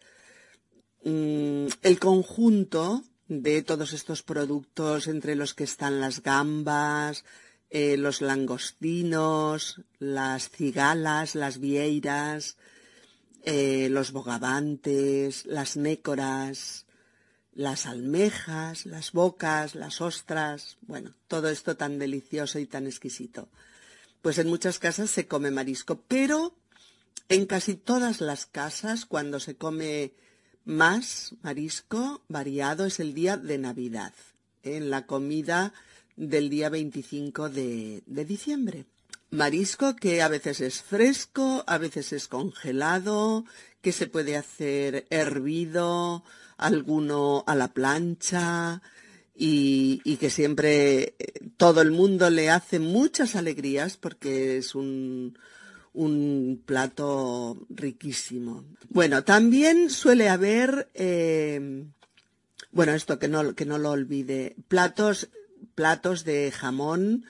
el 1.02 1.98
conjunto 2.00 3.02
de 3.28 3.62
todos 3.62 3.92
estos 3.92 4.22
productos 4.22 5.06
entre 5.06 5.36
los 5.36 5.54
que 5.54 5.64
están 5.64 6.00
las 6.00 6.22
gambas, 6.22 7.24
eh, 7.70 7.96
los 7.98 8.22
langostinos, 8.22 9.82
las 9.98 10.48
cigalas, 10.48 11.34
las 11.34 11.58
vieiras, 11.58 12.56
eh, 13.44 13.88
los 13.90 14.12
bogavantes, 14.12 15.44
las 15.46 15.76
nécoras, 15.76 16.86
las 17.52 17.86
almejas, 17.86 18.86
las 18.86 19.12
bocas, 19.12 19.74
las 19.74 20.00
ostras, 20.00 20.78
bueno, 20.82 21.14
todo 21.26 21.50
esto 21.50 21.76
tan 21.76 21.98
delicioso 21.98 22.58
y 22.58 22.66
tan 22.66 22.86
exquisito. 22.86 23.48
Pues 24.22 24.38
en 24.38 24.48
muchas 24.48 24.78
casas 24.78 25.10
se 25.10 25.26
come 25.26 25.50
marisco, 25.50 26.02
pero 26.08 26.56
en 27.28 27.46
casi 27.46 27.74
todas 27.74 28.20
las 28.20 28.46
casas 28.46 29.04
cuando 29.04 29.40
se 29.40 29.56
come 29.56 30.14
más 30.64 31.34
marisco 31.42 32.22
variado 32.28 32.86
es 32.86 33.00
el 33.00 33.14
día 33.14 33.36
de 33.36 33.58
Navidad. 33.58 34.12
En 34.62 34.90
la 34.90 35.06
comida 35.06 35.72
del 36.16 36.50
día 36.50 36.68
25 36.68 37.48
de, 37.48 38.02
de 38.06 38.24
diciembre. 38.24 38.86
Marisco 39.30 39.94
que 39.94 40.22
a 40.22 40.28
veces 40.28 40.60
es 40.60 40.82
fresco, 40.82 41.62
a 41.66 41.78
veces 41.78 42.12
es 42.12 42.28
congelado, 42.28 43.44
que 43.82 43.92
se 43.92 44.06
puede 44.06 44.36
hacer 44.36 45.06
hervido, 45.10 46.24
alguno 46.56 47.44
a 47.46 47.54
la 47.54 47.68
plancha 47.68 48.82
y, 49.34 50.00
y, 50.04 50.16
que 50.16 50.30
siempre 50.30 51.14
eh, 51.18 51.32
todo 51.56 51.80
el 51.80 51.92
mundo 51.92 52.28
le 52.30 52.50
hace 52.50 52.80
muchas 52.80 53.36
alegrías 53.36 53.96
porque 53.96 54.58
es 54.58 54.74
un, 54.74 55.38
un 55.98 56.62
plato 56.64 57.66
riquísimo. 57.70 58.64
Bueno, 58.88 59.24
también 59.24 59.90
suele 59.90 60.28
haber, 60.28 60.88
eh, 60.94 61.86
bueno, 62.70 62.92
esto 62.92 63.18
que 63.18 63.26
no, 63.26 63.54
que 63.56 63.64
no 63.64 63.78
lo 63.78 63.90
olvide, 63.90 64.54
platos 64.68 65.28
platos 65.74 66.24
de 66.24 66.52
jamón, 66.52 67.24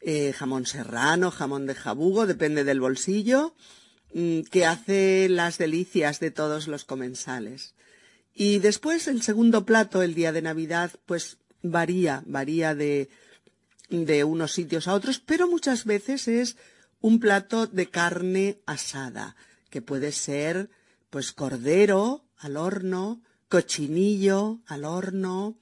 eh, 0.00 0.32
jamón 0.32 0.66
serrano, 0.66 1.30
jamón 1.32 1.66
de 1.66 1.74
jabugo, 1.74 2.26
depende 2.26 2.62
del 2.62 2.80
bolsillo, 2.80 3.54
mm, 4.12 4.42
que 4.42 4.64
hace 4.64 5.28
las 5.28 5.58
delicias 5.58 6.20
de 6.20 6.30
todos 6.30 6.68
los 6.68 6.84
comensales. 6.84 7.74
Y 8.32 8.58
después 8.60 9.08
el 9.08 9.22
segundo 9.22 9.64
plato, 9.64 10.02
el 10.02 10.14
día 10.14 10.32
de 10.32 10.42
Navidad, 10.42 10.92
pues 11.06 11.38
varía, 11.62 12.22
varía 12.26 12.74
de, 12.74 13.08
de 13.90 14.24
unos 14.24 14.52
sitios 14.52 14.86
a 14.86 14.94
otros, 14.94 15.18
pero 15.18 15.48
muchas 15.48 15.84
veces 15.84 16.28
es 16.28 16.56
un 17.04 17.20
plato 17.20 17.66
de 17.66 17.90
carne 17.90 18.62
asada, 18.64 19.36
que 19.68 19.82
puede 19.82 20.10
ser 20.10 20.70
pues 21.10 21.32
cordero 21.32 22.24
al 22.38 22.56
horno, 22.56 23.20
cochinillo 23.50 24.62
al 24.64 24.86
horno, 24.86 25.58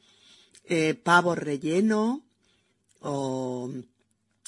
eh, 0.66 0.94
pavo 0.94 1.34
relleno 1.34 2.22
o 3.00 3.72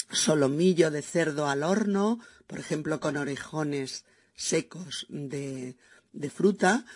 solomillo 0.08 0.92
de 0.92 1.02
cerdo 1.02 1.48
al 1.48 1.64
horno, 1.64 2.20
por 2.46 2.60
ejemplo, 2.60 3.00
con 3.00 3.16
orejones 3.16 4.04
secos 4.36 5.06
de, 5.08 5.74
fruta, 6.32 6.86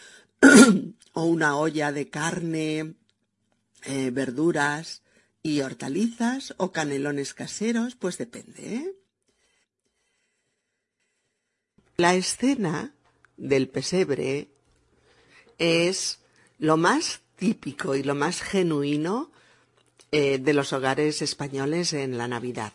o 1.12 1.24
una 1.24 1.56
olla 1.56 1.90
de 1.90 2.08
carne, 2.08 2.94
eh, 3.82 4.10
verduras 4.12 5.02
y 5.42 5.60
hortalizas, 5.62 6.54
o 6.56 6.70
canelones 6.70 7.34
caseros, 7.34 7.96
pues 7.96 8.16
depende. 8.16 8.76
¿eh? 8.76 8.97
La 12.00 12.14
escena 12.14 12.94
del 13.36 13.68
pesebre 13.68 14.50
es 15.58 16.20
lo 16.60 16.76
más 16.76 17.22
típico 17.34 17.96
y 17.96 18.04
lo 18.04 18.14
más 18.14 18.40
genuino 18.40 19.32
eh, 20.12 20.38
de 20.38 20.54
los 20.54 20.72
hogares 20.72 21.22
españoles 21.22 21.92
en 21.94 22.16
la 22.16 22.28
Navidad. 22.28 22.72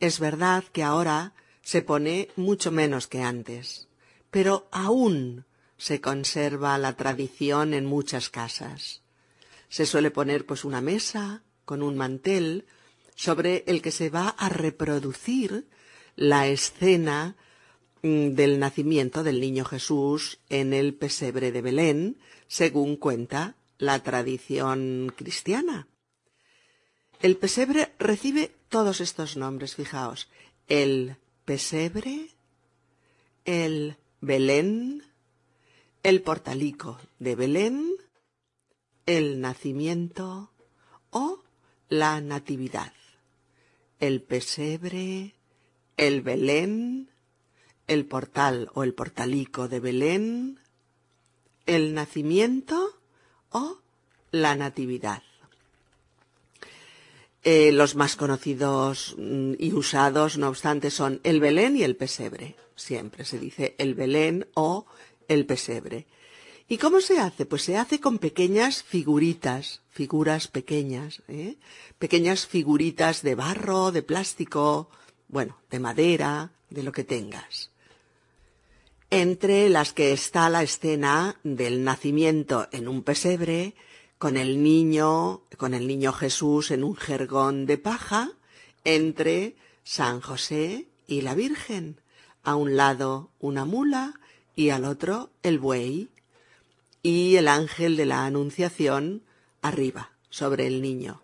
Es 0.00 0.18
verdad 0.18 0.64
que 0.72 0.82
ahora 0.82 1.34
se 1.62 1.82
pone 1.82 2.30
mucho 2.34 2.72
menos 2.72 3.06
que 3.06 3.22
antes, 3.22 3.86
pero 4.32 4.66
aún 4.72 5.44
se 5.78 6.00
conserva 6.00 6.76
la 6.78 6.96
tradición 6.96 7.74
en 7.74 7.86
muchas 7.86 8.28
casas. 8.28 9.02
Se 9.68 9.86
suele 9.86 10.10
poner 10.10 10.46
pues 10.46 10.64
una 10.64 10.80
mesa 10.80 11.44
con 11.64 11.80
un 11.80 11.96
mantel 11.96 12.66
sobre 13.14 13.62
el 13.68 13.82
que 13.82 13.92
se 13.92 14.10
va 14.10 14.30
a 14.30 14.48
reproducir 14.48 15.68
la 16.16 16.48
escena 16.48 17.36
del 18.02 18.58
nacimiento 18.58 19.22
del 19.22 19.40
niño 19.40 19.64
Jesús 19.64 20.38
en 20.48 20.72
el 20.72 20.94
pesebre 20.94 21.52
de 21.52 21.62
Belén, 21.62 22.18
según 22.48 22.96
cuenta 22.96 23.54
la 23.78 24.02
tradición 24.02 25.12
cristiana. 25.16 25.86
El 27.20 27.36
pesebre 27.36 27.92
recibe 28.00 28.52
todos 28.68 29.00
estos 29.00 29.36
nombres, 29.36 29.76
fijaos. 29.76 30.28
El 30.66 31.16
pesebre, 31.44 32.30
el 33.44 33.96
Belén, 34.20 35.04
el 36.02 36.22
portalico 36.22 36.98
de 37.20 37.36
Belén, 37.36 37.92
el 39.06 39.40
nacimiento 39.40 40.50
o 41.10 41.40
la 41.88 42.20
natividad, 42.20 42.92
el 44.00 44.22
pesebre, 44.22 45.34
el 45.96 46.22
Belén, 46.22 47.11
el 47.86 48.06
portal 48.06 48.70
o 48.74 48.84
el 48.84 48.94
portalico 48.94 49.68
de 49.68 49.80
Belén, 49.80 50.60
el 51.66 51.94
nacimiento 51.94 52.98
o 53.50 53.78
la 54.30 54.54
natividad. 54.56 55.22
Eh, 57.44 57.72
los 57.72 57.96
más 57.96 58.14
conocidos 58.14 59.16
mm, 59.18 59.54
y 59.58 59.72
usados, 59.72 60.38
no 60.38 60.48
obstante, 60.48 60.90
son 60.90 61.20
el 61.24 61.40
Belén 61.40 61.76
y 61.76 61.82
el 61.82 61.96
pesebre. 61.96 62.54
Siempre 62.76 63.24
se 63.24 63.38
dice 63.38 63.74
el 63.78 63.94
Belén 63.94 64.46
o 64.54 64.86
el 65.26 65.44
pesebre. 65.44 66.06
¿Y 66.68 66.78
cómo 66.78 67.00
se 67.00 67.18
hace? 67.18 67.44
Pues 67.44 67.62
se 67.62 67.76
hace 67.76 68.00
con 68.00 68.18
pequeñas 68.18 68.84
figuritas, 68.84 69.82
figuras 69.90 70.46
pequeñas, 70.46 71.22
¿eh? 71.28 71.56
pequeñas 71.98 72.46
figuritas 72.46 73.22
de 73.22 73.34
barro, 73.34 73.90
de 73.90 74.02
plástico, 74.02 74.88
bueno, 75.28 75.58
de 75.70 75.80
madera, 75.80 76.52
de 76.70 76.82
lo 76.84 76.92
que 76.92 77.04
tengas. 77.04 77.71
Entre 79.14 79.68
las 79.68 79.92
que 79.92 80.14
está 80.14 80.48
la 80.48 80.62
escena 80.62 81.36
del 81.44 81.84
nacimiento 81.84 82.66
en 82.72 82.88
un 82.88 83.02
pesebre, 83.02 83.74
con 84.16 84.38
el 84.38 84.62
niño, 84.62 85.42
con 85.58 85.74
el 85.74 85.86
niño 85.86 86.14
Jesús 86.14 86.70
en 86.70 86.82
un 86.82 86.96
jergón 86.96 87.66
de 87.66 87.76
paja, 87.76 88.30
entre 88.84 89.54
San 89.84 90.22
José 90.22 90.86
y 91.06 91.20
la 91.20 91.34
Virgen, 91.34 92.00
a 92.42 92.54
un 92.54 92.74
lado 92.74 93.28
una 93.38 93.66
mula 93.66 94.18
y 94.56 94.70
al 94.70 94.86
otro 94.86 95.28
el 95.42 95.58
buey, 95.58 96.08
y 97.02 97.36
el 97.36 97.48
ángel 97.48 97.98
de 97.98 98.06
la 98.06 98.24
Anunciación 98.24 99.24
arriba, 99.60 100.12
sobre 100.30 100.66
el 100.66 100.80
niño. 100.80 101.20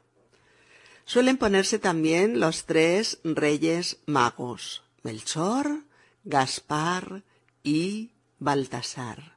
Suelen 1.06 1.38
ponerse 1.38 1.78
también 1.78 2.38
los 2.38 2.66
tres 2.66 3.18
reyes 3.24 3.96
magos, 4.04 4.82
Melchor, 5.02 5.84
Gaspar 6.24 7.22
y 7.62 8.12
Baltasar, 8.38 9.36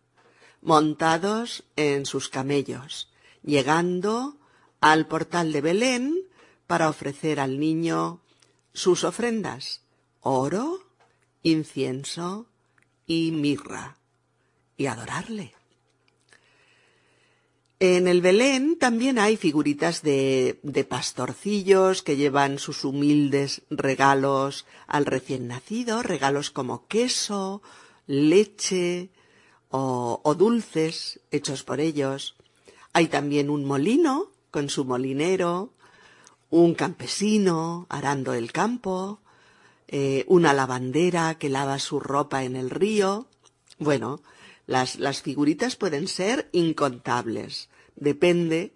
montados 0.61 1.63
en 1.75 2.05
sus 2.05 2.29
camellos, 2.29 3.09
llegando 3.43 4.37
al 4.79 5.07
portal 5.07 5.51
de 5.51 5.61
Belén 5.61 6.15
para 6.67 6.89
ofrecer 6.89 7.39
al 7.39 7.59
niño 7.59 8.21
sus 8.73 9.03
ofrendas, 9.03 9.81
oro, 10.21 10.83
incienso 11.43 12.47
y 13.05 13.31
mirra, 13.31 13.97
y 14.77 14.85
adorarle. 14.85 15.53
En 17.79 18.07
el 18.07 18.21
Belén 18.21 18.77
también 18.77 19.17
hay 19.17 19.37
figuritas 19.37 20.03
de, 20.03 20.59
de, 20.61 20.83
pastorcillos 20.83 22.03
que 22.03 22.15
llevan 22.15 22.59
sus 22.59 22.85
humildes 22.85 23.63
regalos 23.71 24.67
al 24.85 25.07
recién 25.07 25.47
nacido, 25.47 26.03
regalos 26.03 26.51
como 26.51 26.85
queso, 26.85 27.63
leche 28.11 29.09
o, 29.69 30.35
dulces 30.37 31.21
hechos 31.31 31.63
por 31.63 31.79
ellos. 31.79 32.35
Hay 32.93 33.07
también 33.07 33.49
un 33.49 33.65
molino 33.65 34.31
con 34.51 34.69
su 34.69 34.83
molinero, 34.83 35.71
un 36.49 36.75
campesino 36.75 37.85
arando 37.89 38.33
el 38.33 38.51
campo, 38.51 39.21
eh, 39.87 40.25
una 40.27 40.53
lavandera 40.53 41.35
que 41.35 41.49
lava 41.49 41.79
su 41.79 41.99
ropa 41.99 42.43
en 42.43 42.57
el 42.57 42.69
río. 42.69 43.27
Bueno, 43.79 44.21
las, 44.67 44.99
las 44.99 45.21
figuritas 45.21 45.77
pueden 45.77 46.07
ser 46.07 46.49
incontables. 46.51 47.69
Depende 47.95 48.73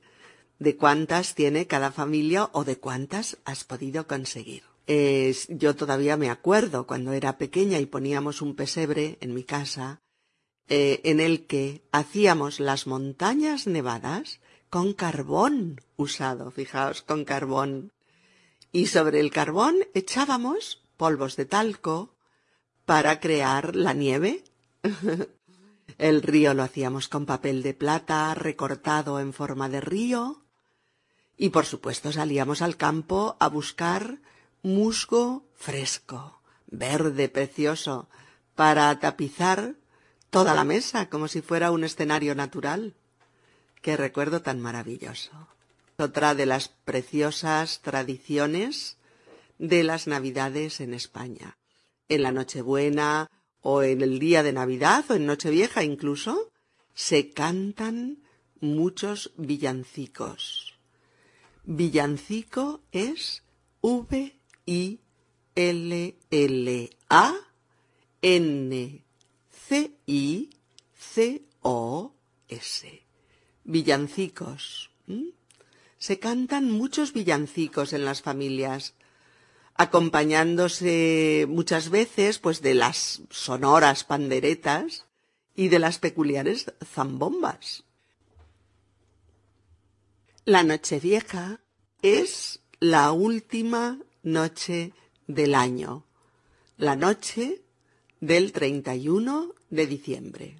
de 0.60 0.78
cuántas 0.78 1.36
tiene 1.36 1.68
cada 1.68 1.92
familia 1.92 2.50
o 2.54 2.64
de 2.64 2.78
cuántas 2.78 3.38
has 3.44 3.66
podido 3.66 4.08
conseguir. 4.08 4.64
Yo 4.88 5.76
todavía 5.76 6.16
me 6.16 6.30
acuerdo 6.30 6.86
cuando 6.86 7.14
era 7.14 7.38
pequeña 7.38 7.80
y 7.80 7.86
poníamos 7.86 8.42
un 8.42 8.56
pesebre 8.56 9.18
en 9.22 9.34
mi 9.34 9.44
casa 9.44 10.02
eh, 10.68 11.02
en 11.04 11.20
el 11.20 11.46
que 11.46 11.84
hacíamos 11.92 12.60
las 12.60 12.88
montañas 12.88 13.68
nevadas 13.68 14.40
con 14.70 14.94
carbón 14.94 15.82
usado, 15.96 16.52
fijaos, 16.52 17.02
con 17.02 17.24
carbón. 17.24 17.92
Y 18.72 18.88
sobre 18.88 19.20
el 19.20 19.32
carbón 19.32 19.76
echábamos 19.94 20.84
polvos 20.98 21.36
de 21.36 21.46
talco 21.46 22.16
para 22.86 23.20
crear 23.20 23.76
la 23.76 23.94
nieve. 23.94 24.44
el 25.98 26.22
río 26.22 26.54
lo 26.54 26.64
hacíamos 26.64 27.08
con 27.08 27.26
papel 27.26 27.64
de 27.64 27.74
plata 27.74 28.34
recortado 28.34 29.20
en 29.20 29.34
forma 29.34 29.70
de 29.70 29.82
río. 29.82 30.46
Y 31.38 31.50
por 31.50 31.66
supuesto 31.66 32.12
salíamos 32.12 32.62
al 32.62 32.76
campo 32.76 33.38
a 33.40 33.50
buscar 33.50 34.20
musgo 34.66 35.46
fresco, 35.54 36.42
verde, 36.66 37.30
precioso, 37.30 38.10
para 38.56 39.00
tapizar 39.00 39.76
toda 40.32 40.56
la 40.56 40.64
mesa 40.64 41.08
como 41.08 41.28
si 41.28 41.42
fuera 41.42 41.72
un 41.72 41.84
escenario 41.84 42.34
natural. 42.34 42.96
Qué 43.84 43.96
recuerdo 43.96 44.42
tan 44.42 44.60
maravilloso. 44.60 45.48
Otra 45.98 46.34
de 46.34 46.48
las 46.48 46.68
preciosas 46.70 47.82
tradiciones 47.82 48.98
de 49.60 49.84
las 49.84 50.08
Navidades 50.08 50.82
en 50.82 50.96
España. 50.96 51.58
En 52.10 52.24
la 52.24 52.32
Nochebuena 52.32 53.30
o 53.62 53.84
en 53.84 54.02
el 54.02 54.18
día 54.18 54.42
de 54.42 54.52
Navidad 54.52 55.06
o 55.10 55.14
en 55.14 55.28
Nochevieja 55.28 55.84
incluso, 55.84 56.52
se 56.96 57.30
cantan 57.30 58.24
muchos 58.62 59.32
villancicos. 59.38 60.74
Villancico 61.66 62.82
es 62.92 63.44
V 63.82 64.35
I 64.66 65.00
L 65.56 66.16
L 66.30 66.90
A 67.10 67.34
N 68.22 69.06
C-I-C-O-S. 69.68 70.52
Villancicos. 73.64 74.92
Se 75.98 76.20
cantan 76.20 76.70
muchos 76.70 77.14
villancicos 77.14 77.94
en 77.94 78.06
las 78.06 78.22
familias, 78.22 78.94
acompañándose 79.74 81.48
muchas 81.50 81.90
veces 81.90 82.38
pues 82.38 82.62
de 82.62 82.76
las 82.76 83.24
sonoras 83.32 84.04
panderetas 84.04 85.06
y 85.56 85.70
de 85.70 85.80
las 85.80 85.98
peculiares 85.98 86.72
zambombas. 86.84 87.86
La 90.46 90.62
Nochevieja 90.62 91.62
es 92.04 92.60
la 92.80 93.12
última 93.12 94.00
noche 94.26 94.92
del 95.28 95.56
año, 95.56 96.04
la 96.78 96.96
noche 96.96 97.62
del 98.20 98.52
31 98.52 99.54
de 99.70 99.88
diciembre. 99.88 100.58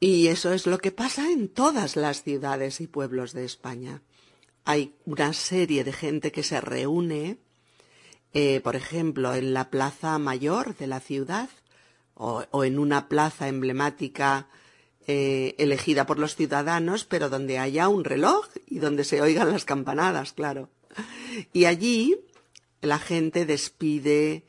Y 0.00 0.28
eso 0.28 0.52
es 0.52 0.66
lo 0.66 0.78
que 0.78 0.92
pasa 0.92 1.30
en 1.30 1.48
todas 1.48 1.96
las 1.96 2.22
ciudades 2.22 2.80
y 2.80 2.86
pueblos 2.86 3.32
de 3.32 3.44
España. 3.44 4.02
Hay 4.64 4.94
una 5.04 5.32
serie 5.32 5.82
de 5.82 5.92
gente 5.92 6.30
que 6.30 6.44
se 6.44 6.60
reúne, 6.60 7.38
eh, 8.32 8.60
por 8.60 8.76
ejemplo, 8.76 9.34
en 9.34 9.52
la 9.52 9.70
plaza 9.70 10.16
mayor 10.18 10.76
de 10.76 10.86
la 10.86 11.00
ciudad 11.00 11.48
o, 12.14 12.44
en 12.64 12.78
una 12.78 13.08
plaza 13.08 13.48
emblemática 13.48 14.48
eh, 15.06 15.54
elegida 15.58 16.06
por 16.06 16.18
los 16.18 16.36
ciudadanos, 16.36 17.04
pero 17.04 17.28
donde 17.28 17.58
haya 17.58 17.88
un 17.88 18.04
reloj 18.04 18.46
y 18.66 18.78
donde 18.78 19.04
se 19.04 19.22
oigan 19.22 19.50
las 19.50 19.64
campanadas, 19.64 20.32
claro. 20.32 20.68
Y 21.52 21.64
allí 21.64 22.16
la 22.80 22.98
gente 22.98 23.46
despide 23.46 24.44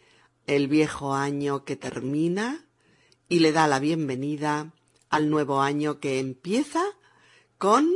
el 0.48 0.68
viejo 0.68 1.14
año 1.14 1.64
que 1.64 1.76
termina 1.76 2.66
y 3.28 3.40
le 3.40 3.52
da 3.52 3.68
la 3.68 3.80
bienvenida 3.80 4.74
al 5.10 5.30
nuevo 5.30 5.62
año 5.62 6.00
que 6.00 6.20
empieza 6.20 6.84
con 7.58 7.94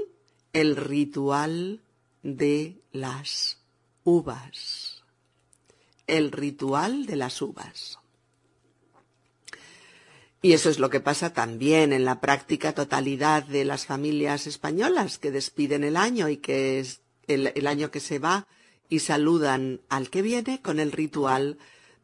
el 0.54 0.76
ritual 0.76 1.82
de 2.22 2.82
las 2.92 3.60
uvas. 4.04 5.04
El 6.06 6.32
ritual 6.32 7.06
de 7.06 7.16
las 7.16 7.42
uvas. 7.42 8.00
Y 10.42 10.52
eso 10.52 10.70
es 10.70 10.78
lo 10.78 10.90
que 10.90 11.00
pasa 11.00 11.32
también 11.32 11.94
en 11.94 12.04
la 12.04 12.20
práctica 12.20 12.74
totalidad 12.74 13.44
de 13.44 13.64
las 13.64 13.86
familias 13.86 14.46
españolas 14.46 15.18
que 15.18 15.32
despiden 15.32 15.86
el 15.86 15.96
año 15.96 16.28
y 16.28 16.38
que 16.38 16.82
es 16.82 17.03
el, 17.28 17.68
año 17.68 17.92
que 17.92 18.00
se 18.00 18.20
va 18.20 18.48
y 18.90 19.00
saludan 19.00 19.82
al 19.90 20.10
que 20.10 20.22
viene 20.22 20.62
con 20.62 20.80
el 20.80 20.92
ritual 20.92 21.58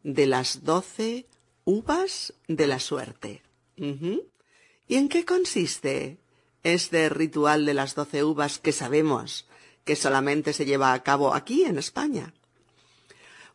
de 0.04 0.26
las 0.26 0.64
doce 0.64 1.28
uvas 1.66 2.34
de 2.48 2.68
la 2.68 2.80
suerte. 2.80 3.44
¿Y 3.76 4.96
en 4.96 5.10
qué 5.10 5.26
consiste 5.26 6.18
este 6.64 7.10
ritual 7.10 7.66
de 7.66 7.74
las 7.74 7.96
doce 7.96 8.24
uvas 8.24 8.60
que 8.60 8.72
sabemos 8.72 9.48
que 9.86 9.96
solamente 9.96 10.54
se 10.54 10.66
lleva 10.66 10.94
a 10.94 11.04
cabo 11.04 11.34
aquí 11.34 11.64
en 11.64 11.78
España? 11.78 12.34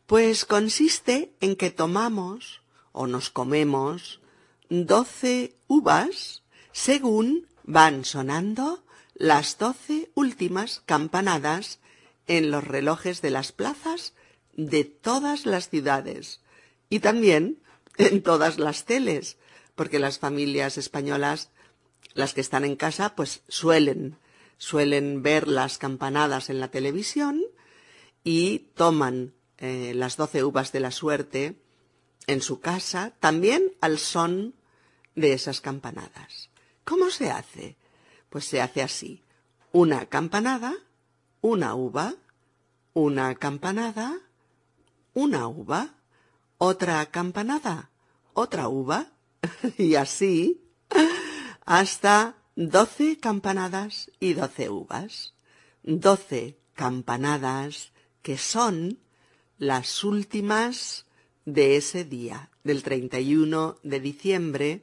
Pues 0.06 0.44
consiste 0.44 1.32
en 1.40 1.56
que 1.56 1.70
tomamos 1.70 2.62
o 2.92 3.06
nos 3.06 3.30
comemos 3.30 4.20
doce 4.68 5.56
uvas 5.66 6.42
según 6.72 7.48
van 7.64 8.04
sonando 8.04 8.83
las 9.14 9.58
doce 9.58 10.10
últimas 10.14 10.82
campanadas 10.86 11.78
en 12.26 12.50
los 12.50 12.64
relojes 12.64 13.22
de 13.22 13.30
las 13.30 13.52
plazas 13.52 14.14
de 14.52 14.84
todas 14.84 15.46
las 15.46 15.68
ciudades 15.68 16.40
y 16.88 17.00
también 17.00 17.62
en 17.96 18.22
todas 18.22 18.58
las 18.58 18.84
teles, 18.84 19.36
porque 19.74 19.98
las 19.98 20.18
familias 20.18 20.78
españolas, 20.78 21.50
las 22.14 22.34
que 22.34 22.40
están 22.40 22.64
en 22.64 22.76
casa, 22.76 23.14
pues 23.14 23.42
suelen, 23.48 24.18
suelen 24.58 25.22
ver 25.22 25.48
las 25.48 25.78
campanadas 25.78 26.50
en 26.50 26.60
la 26.60 26.68
televisión 26.68 27.42
y 28.22 28.70
toman 28.74 29.34
eh, 29.58 29.92
las 29.94 30.16
doce 30.16 30.44
uvas 30.44 30.72
de 30.72 30.80
la 30.80 30.90
suerte 30.90 31.56
en 32.26 32.40
su 32.40 32.60
casa, 32.60 33.14
también 33.20 33.74
al 33.80 33.98
son 33.98 34.54
de 35.14 35.34
esas 35.34 35.60
campanadas. 35.60 36.50
¿Cómo 36.84 37.10
se 37.10 37.30
hace? 37.30 37.76
Pues 38.34 38.46
se 38.46 38.60
hace 38.60 38.82
así. 38.82 39.22
Una 39.70 40.06
campanada, 40.06 40.74
una 41.40 41.76
uva, 41.76 42.16
una 42.92 43.36
campanada, 43.36 44.18
una 45.12 45.46
uva, 45.46 45.94
otra 46.58 47.06
campanada, 47.12 47.90
otra 48.32 48.66
uva, 48.66 49.12
y 49.78 49.94
así 49.94 50.60
hasta 51.64 52.34
doce 52.56 53.20
campanadas 53.20 54.10
y 54.18 54.32
doce 54.32 54.68
uvas. 54.68 55.34
Doce 55.84 56.58
campanadas 56.74 57.92
que 58.20 58.36
son 58.36 58.98
las 59.58 60.02
últimas 60.02 61.06
de 61.44 61.76
ese 61.76 62.04
día, 62.04 62.50
del 62.64 62.82
31 62.82 63.76
de 63.84 64.00
diciembre 64.00 64.82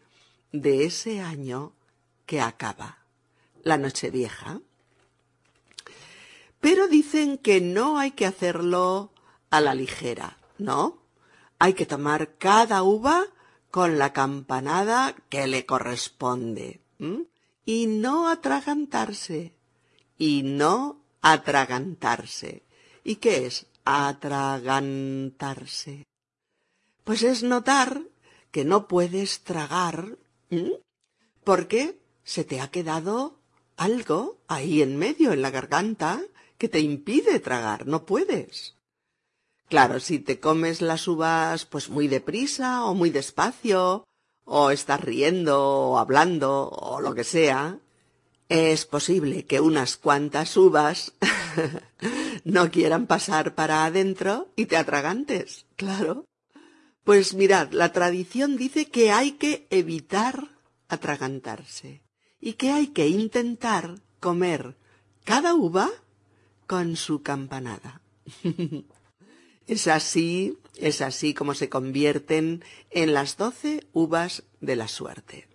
de 0.53 0.85
ese 0.85 1.19
año 1.19 1.73
que 2.25 2.39
acaba, 2.39 3.00
la 3.63 3.77
Nochevieja. 3.77 4.61
Pero 6.59 6.87
dicen 6.87 7.37
que 7.37 7.61
no 7.61 7.97
hay 7.97 8.11
que 8.11 8.25
hacerlo 8.25 9.13
a 9.49 9.61
la 9.61 9.73
ligera, 9.73 10.37
¿no? 10.57 11.01
Hay 11.57 11.73
que 11.73 11.85
tomar 11.85 12.37
cada 12.37 12.83
uva 12.83 13.25
con 13.71 13.97
la 13.97 14.13
campanada 14.13 15.15
que 15.29 15.47
le 15.47 15.65
corresponde. 15.65 16.81
Y 17.65 17.87
no 17.87 18.29
atragantarse. 18.29 19.55
Y 20.17 20.43
no 20.43 21.01
atragantarse. 21.21 22.63
¿Y 23.03 23.15
qué 23.15 23.47
es 23.47 23.65
atragantarse? 23.85 26.05
Pues 27.03 27.23
es 27.23 27.41
notar 27.41 28.03
que 28.51 28.63
no 28.65 28.87
puedes 28.87 29.43
tragar. 29.43 30.19
Porque 31.43 31.99
se 32.23 32.43
te 32.43 32.61
ha 32.61 32.69
quedado 32.69 33.40
algo 33.77 34.37
ahí 34.47 34.81
en 34.81 34.97
medio, 34.97 35.31
en 35.33 35.41
la 35.41 35.51
garganta, 35.51 36.21
que 36.57 36.69
te 36.69 36.79
impide 36.79 37.39
tragar, 37.39 37.87
no 37.87 38.05
puedes. 38.05 38.75
Claro, 39.69 39.99
si 39.99 40.19
te 40.19 40.39
comes 40.39 40.81
las 40.81 41.07
uvas 41.07 41.65
pues 41.65 41.89
muy 41.89 42.07
deprisa 42.07 42.85
o 42.85 42.93
muy 42.93 43.09
despacio, 43.09 44.05
o 44.45 44.69
estás 44.69 44.99
riendo 45.01 45.59
o 45.63 45.97
hablando 45.97 46.69
o 46.69 47.01
lo 47.01 47.15
que 47.15 47.23
sea, 47.23 47.79
es 48.49 48.85
posible 48.85 49.45
que 49.45 49.61
unas 49.61 49.95
cuantas 49.97 50.57
uvas 50.57 51.13
no 52.43 52.69
quieran 52.69 53.07
pasar 53.07 53.55
para 53.55 53.85
adentro 53.85 54.49
y 54.55 54.65
te 54.65 54.77
atragantes, 54.77 55.65
claro. 55.77 56.25
Pues 57.03 57.33
mirad, 57.33 57.71
la 57.71 57.93
tradición 57.93 58.57
dice 58.57 58.85
que 58.85 59.11
hay 59.11 59.31
que 59.31 59.67
evitar 59.69 60.49
atragantarse 60.89 62.01
y 62.41 62.53
que 62.53 62.71
hay 62.71 62.87
que 62.87 63.07
intentar 63.07 64.01
comer 64.19 64.75
cada 65.23 65.53
uva 65.53 65.89
con 66.67 66.95
su 66.95 67.21
campanada. 67.21 68.01
es 69.67 69.87
así, 69.87 70.57
es 70.75 71.01
así 71.01 71.33
como 71.33 71.53
se 71.53 71.69
convierten 71.69 72.63
en 72.89 73.13
las 73.13 73.37
doce 73.37 73.87
uvas 73.93 74.43
de 74.59 74.75
la 74.75 74.87
suerte. 74.87 75.47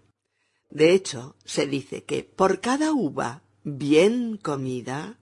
De 0.70 0.92
hecho, 0.92 1.36
se 1.44 1.66
dice 1.66 2.04
que 2.04 2.22
por 2.22 2.60
cada 2.60 2.92
uva 2.92 3.42
bien 3.64 4.36
comida, 4.36 5.18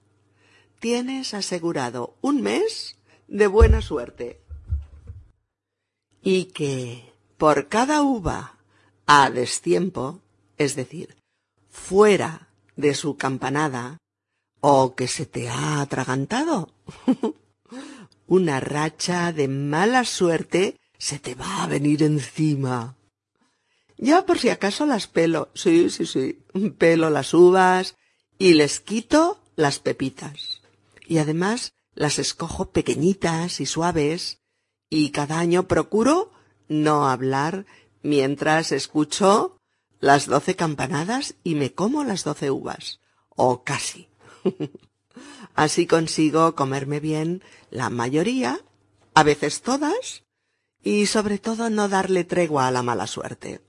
tienes 0.80 1.32
asegurado 1.32 2.18
un 2.20 2.42
mes 2.42 2.98
de 3.26 3.46
buena 3.46 3.80
suerte 3.80 4.42
y 6.20 6.46
que 6.46 7.12
por 7.38 7.68
cada 7.68 8.02
uva 8.02 8.58
a 9.06 9.30
destiempo, 9.30 10.20
es 10.58 10.76
decir, 10.76 11.16
fuera 11.74 12.48
de 12.76 12.94
su 12.94 13.16
campanada, 13.16 13.98
o 14.60 14.94
que 14.94 15.08
se 15.08 15.26
te 15.26 15.50
ha 15.50 15.80
atragantado, 15.80 16.72
una 18.26 18.60
racha 18.60 19.32
de 19.32 19.48
mala 19.48 20.04
suerte 20.04 20.78
se 20.96 21.18
te 21.18 21.34
va 21.34 21.64
a 21.64 21.66
venir 21.66 22.02
encima. 22.02 22.96
Ya 23.98 24.24
por 24.24 24.38
si 24.38 24.48
acaso 24.48 24.86
las 24.86 25.06
pelo, 25.08 25.50
sí, 25.54 25.90
sí, 25.90 26.06
sí, 26.06 26.38
pelo 26.78 27.10
las 27.10 27.34
uvas 27.34 27.96
y 28.38 28.54
les 28.54 28.80
quito 28.80 29.42
las 29.56 29.78
pepitas. 29.80 30.62
Y 31.06 31.18
además 31.18 31.74
las 31.94 32.18
escojo 32.18 32.70
pequeñitas 32.70 33.60
y 33.60 33.66
suaves 33.66 34.38
y 34.88 35.10
cada 35.10 35.38
año 35.38 35.68
procuro 35.68 36.32
no 36.68 37.08
hablar 37.08 37.66
mientras 38.02 38.72
escucho 38.72 39.58
las 40.04 40.26
doce 40.26 40.54
campanadas 40.54 41.34
y 41.44 41.54
me 41.54 41.72
como 41.72 42.04
las 42.04 42.24
doce 42.24 42.50
uvas, 42.50 43.00
o 43.30 43.64
casi. 43.64 44.08
Así 45.54 45.86
consigo 45.86 46.54
comerme 46.54 47.00
bien 47.00 47.42
la 47.70 47.88
mayoría, 47.88 48.60
a 49.14 49.22
veces 49.22 49.62
todas, 49.62 50.24
y 50.82 51.06
sobre 51.06 51.38
todo 51.38 51.70
no 51.70 51.88
darle 51.88 52.24
tregua 52.24 52.68
a 52.68 52.70
la 52.70 52.82
mala 52.82 53.06
suerte. 53.06 53.62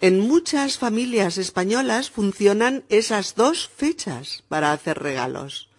En 0.00 0.20
muchas 0.20 0.78
familias 0.78 1.38
españolas 1.38 2.08
funcionan 2.08 2.84
esas 2.88 3.34
dos 3.34 3.68
fechas 3.68 4.44
para 4.46 4.72
hacer 4.72 5.00
regalos. 5.00 5.70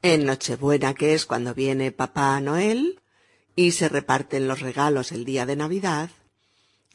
En 0.00 0.24
Nochebuena, 0.24 0.94
que 0.94 1.12
es 1.12 1.26
cuando 1.26 1.52
viene 1.52 1.92
Papá 1.92 2.40
Noel, 2.40 3.02
y 3.54 3.72
se 3.72 3.90
reparten 3.90 4.48
los 4.48 4.60
regalos 4.60 5.12
el 5.12 5.26
día 5.26 5.44
de 5.44 5.56
Navidad, 5.56 6.08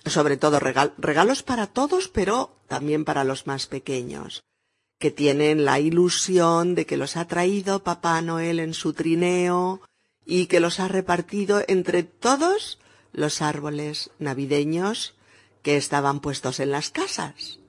sobre 0.06 0.38
todo 0.38 0.60
regalos 0.60 1.44
para 1.44 1.68
todos, 1.68 2.08
pero 2.08 2.56
también 2.68 3.06
para 3.06 3.24
los 3.24 3.48
más 3.48 3.68
pequeños, 3.68 4.44
que 5.00 5.12
tienen 5.12 5.66
la 5.66 5.80
ilusión 5.80 6.76
de 6.76 6.86
que 6.86 6.98
los 6.98 7.18
ha 7.18 7.28
traído 7.28 7.84
Papá 7.84 8.22
Noel 8.22 8.60
en 8.60 8.74
su 8.74 8.94
trineo 8.94 9.82
y 10.26 10.48
que 10.48 10.60
los 10.60 10.80
ha 10.80 10.88
repartido 10.88 11.64
entre 11.68 12.04
todos 12.04 12.80
los 13.14 13.42
árboles 13.42 14.12
navideños 14.20 15.16
que 15.62 15.78
estaban 15.78 16.20
puestos 16.20 16.60
en 16.60 16.72
las 16.72 16.90
casas. 16.90 17.60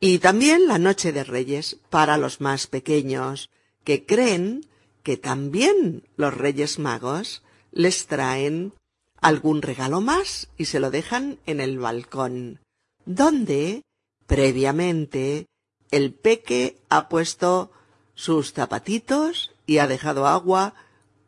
Y 0.00 0.18
también 0.18 0.66
la 0.66 0.78
Noche 0.78 1.12
de 1.12 1.24
Reyes 1.24 1.76
para 1.90 2.16
los 2.16 2.40
más 2.40 2.66
pequeños, 2.66 3.50
que 3.84 4.04
creen 4.04 4.66
que 5.02 5.16
también 5.16 6.08
los 6.16 6.34
Reyes 6.34 6.78
Magos 6.78 7.42
les 7.70 8.06
traen 8.06 8.74
algún 9.22 9.62
regalo 9.62 10.00
más 10.00 10.48
y 10.58 10.66
se 10.66 10.80
lo 10.80 10.90
dejan 10.90 11.38
en 11.46 11.60
el 11.60 11.78
balcón, 11.78 12.60
donde, 13.06 13.82
previamente, 14.26 15.46
el 15.90 16.12
peque 16.12 16.78
ha 16.90 17.08
puesto 17.08 17.70
sus 18.14 18.52
zapatitos 18.52 19.54
y 19.64 19.78
ha 19.78 19.86
dejado 19.86 20.26
agua 20.26 20.74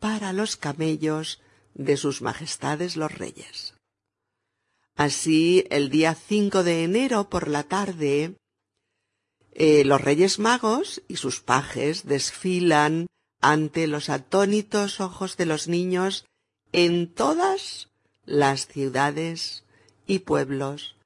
para 0.00 0.32
los 0.32 0.56
camellos 0.56 1.40
de 1.74 1.96
sus 1.96 2.20
majestades 2.20 2.96
los 2.96 3.12
reyes. 3.12 3.74
Así, 4.96 5.64
el 5.70 5.88
día 5.88 6.14
5 6.14 6.62
de 6.62 6.84
enero 6.84 7.30
por 7.30 7.48
la 7.48 7.64
tarde, 7.64 8.36
eh, 9.52 9.84
los 9.84 10.00
Reyes 10.00 10.38
Magos 10.38 11.02
y 11.08 11.16
sus 11.16 11.40
pajes 11.40 12.06
desfilan 12.06 13.06
ante 13.40 13.86
los 13.86 14.08
atónitos 14.08 15.00
ojos 15.00 15.36
de 15.36 15.46
los 15.46 15.68
niños 15.68 16.24
en 16.74 17.06
todas 17.06 17.88
las 18.26 18.66
ciudades 18.66 19.62
y 20.08 20.18
pueblos 20.18 20.96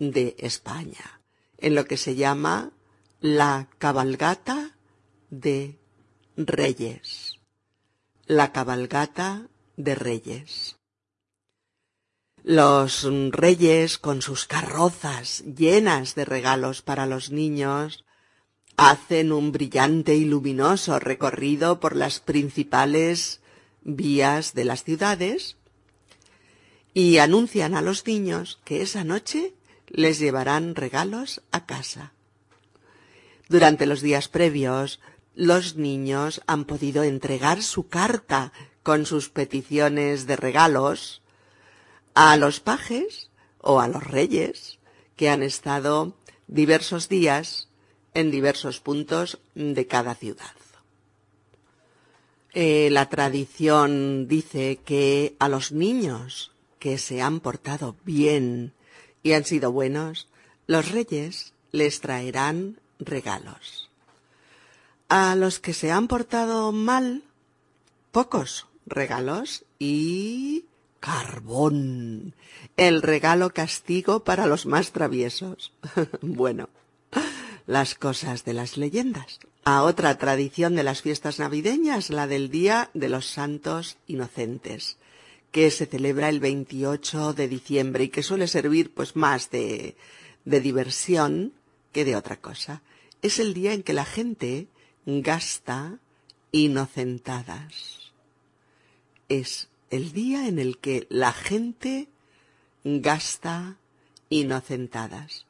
de 0.00 0.34
España, 0.40 1.20
en 1.58 1.76
lo 1.76 1.84
que 1.84 1.96
se 1.96 2.16
llama 2.16 2.72
la 3.20 3.68
cabalgata 3.78 4.76
de 5.30 5.78
Reyes. 6.36 7.38
La 8.26 8.50
cabalgata 8.50 9.46
de 9.76 9.94
Reyes. 9.94 10.78
Los 12.42 13.04
reyes, 13.30 13.98
con 13.98 14.20
sus 14.20 14.46
carrozas 14.46 15.44
llenas 15.44 16.16
de 16.16 16.24
regalos 16.24 16.82
para 16.82 17.06
los 17.06 17.30
niños, 17.30 18.04
hacen 18.76 19.30
un 19.30 19.52
brillante 19.52 20.16
y 20.16 20.24
luminoso 20.24 20.98
recorrido 20.98 21.78
por 21.78 21.94
las 21.94 22.18
principales 22.18 23.40
vías 23.84 24.54
de 24.54 24.64
las 24.64 24.82
ciudades 24.82 25.56
y 26.92 27.18
anuncian 27.18 27.74
a 27.74 27.82
los 27.82 28.06
niños 28.06 28.60
que 28.64 28.82
esa 28.82 29.04
noche 29.04 29.54
les 29.88 30.18
llevarán 30.18 30.74
regalos 30.74 31.42
a 31.52 31.66
casa. 31.66 32.12
Durante 33.48 33.86
los 33.86 34.00
días 34.00 34.28
previos, 34.28 35.00
los 35.34 35.76
niños 35.76 36.42
han 36.46 36.64
podido 36.64 37.02
entregar 37.02 37.62
su 37.62 37.88
carta 37.88 38.52
con 38.82 39.06
sus 39.06 39.28
peticiones 39.28 40.26
de 40.26 40.36
regalos 40.36 41.22
a 42.14 42.36
los 42.36 42.60
pajes 42.60 43.30
o 43.58 43.80
a 43.80 43.88
los 43.88 44.04
reyes 44.04 44.78
que 45.16 45.28
han 45.28 45.42
estado 45.42 46.16
diversos 46.46 47.08
días 47.08 47.68
en 48.14 48.30
diversos 48.30 48.80
puntos 48.80 49.38
de 49.54 49.86
cada 49.86 50.14
ciudad. 50.14 50.52
Eh, 52.56 52.88
la 52.92 53.08
tradición 53.08 54.28
dice 54.28 54.78
que 54.84 55.34
a 55.40 55.48
los 55.48 55.72
niños 55.72 56.52
que 56.78 56.98
se 56.98 57.20
han 57.20 57.40
portado 57.40 57.96
bien 58.04 58.72
y 59.24 59.32
han 59.32 59.44
sido 59.44 59.72
buenos, 59.72 60.28
los 60.68 60.92
reyes 60.92 61.52
les 61.72 62.00
traerán 62.00 62.78
regalos. 63.00 63.90
A 65.08 65.34
los 65.34 65.58
que 65.58 65.74
se 65.74 65.90
han 65.90 66.06
portado 66.06 66.70
mal, 66.70 67.24
pocos 68.12 68.68
regalos 68.86 69.64
y 69.80 70.66
carbón. 71.00 72.34
El 72.76 73.02
regalo 73.02 73.50
castigo 73.50 74.22
para 74.22 74.46
los 74.46 74.64
más 74.64 74.92
traviesos. 74.92 75.72
bueno, 76.22 76.68
las 77.66 77.96
cosas 77.96 78.44
de 78.44 78.54
las 78.54 78.76
leyendas. 78.76 79.40
A 79.66 79.82
otra 79.82 80.18
tradición 80.18 80.76
de 80.76 80.82
las 80.82 81.00
fiestas 81.00 81.38
navideñas, 81.38 82.10
la 82.10 82.26
del 82.26 82.50
Día 82.50 82.90
de 82.92 83.08
los 83.08 83.26
Santos 83.26 83.96
Inocentes, 84.06 84.98
que 85.52 85.70
se 85.70 85.86
celebra 85.86 86.28
el 86.28 86.38
28 86.38 87.32
de 87.32 87.48
diciembre 87.48 88.04
y 88.04 88.08
que 88.10 88.22
suele 88.22 88.46
servir 88.46 88.92
pues 88.92 89.16
más 89.16 89.50
de, 89.50 89.96
de 90.44 90.60
diversión 90.60 91.54
que 91.92 92.04
de 92.04 92.14
otra 92.14 92.36
cosa. 92.36 92.82
Es 93.22 93.38
el 93.38 93.54
día 93.54 93.72
en 93.72 93.82
que 93.82 93.94
la 93.94 94.04
gente 94.04 94.68
gasta 95.06 95.98
inocentadas. 96.52 98.12
Es 99.30 99.68
el 99.90 100.12
día 100.12 100.46
en 100.46 100.58
el 100.58 100.76
que 100.76 101.06
la 101.08 101.32
gente 101.32 102.08
gasta 102.84 103.78
inocentadas. 104.28 105.46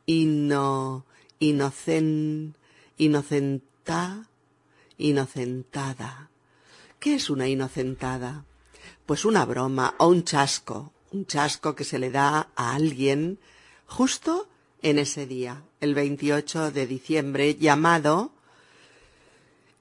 Ino, 0.08 1.06
inocen, 1.40 2.56
inocenta, 2.98 4.28
inocentada. 4.98 6.30
¿Qué 7.00 7.16
es 7.16 7.30
una 7.30 7.48
inocentada? 7.48 8.46
Pues 9.06 9.26
una 9.26 9.46
broma 9.46 9.96
o 9.98 10.08
un 10.08 10.24
chasco, 10.24 10.92
un 11.12 11.26
chasco 11.26 11.76
que 11.76 11.84
se 11.84 12.00
le 12.00 12.12
da 12.12 12.50
a 12.56 12.76
alguien 12.76 13.40
justo 13.88 14.48
en 14.82 15.00
ese 15.00 15.28
día, 15.28 15.64
el 15.80 15.94
28 15.94 16.72
de 16.72 16.88
diciembre, 16.88 17.56
llamado 17.56 18.32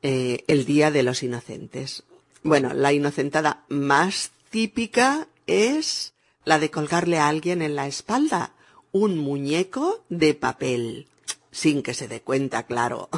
eh, 0.02 0.44
el 0.46 0.64
Día 0.64 0.90
de 0.90 1.02
los 1.02 1.22
Inocentes. 1.22 2.04
Bueno, 2.42 2.72
la 2.72 2.92
inocentada 2.92 3.64
más 3.68 4.30
típica 4.50 5.28
es 5.46 6.14
la 6.44 6.58
de 6.58 6.70
colgarle 6.70 7.18
a 7.18 7.28
alguien 7.28 7.60
en 7.60 7.76
la 7.76 7.86
espalda 7.86 8.52
un 8.92 9.18
muñeco 9.18 10.04
de 10.08 10.34
papel, 10.34 11.06
sin 11.50 11.82
que 11.82 11.94
se 11.94 12.08
dé 12.08 12.22
cuenta, 12.22 12.64
claro, 12.64 13.10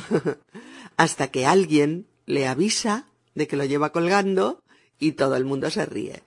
hasta 0.96 1.28
que 1.28 1.46
alguien 1.46 2.06
le 2.26 2.48
avisa 2.48 3.06
de 3.34 3.46
que 3.46 3.56
lo 3.56 3.64
lleva 3.64 3.92
colgando 3.92 4.62
y 4.98 5.12
todo 5.12 5.36
el 5.36 5.44
mundo 5.44 5.70
se 5.70 5.86
ríe. 5.86 6.22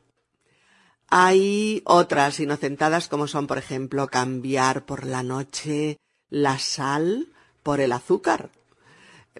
Hay 1.09 1.81
otras 1.85 2.39
inocentadas 2.39 3.09
como 3.09 3.27
son, 3.27 3.45
por 3.45 3.57
ejemplo, 3.57 4.07
cambiar 4.07 4.85
por 4.85 5.05
la 5.05 5.21
noche 5.21 5.97
la 6.29 6.57
sal 6.59 7.27
por 7.61 7.79
el 7.79 7.91
azúcar, 7.91 8.49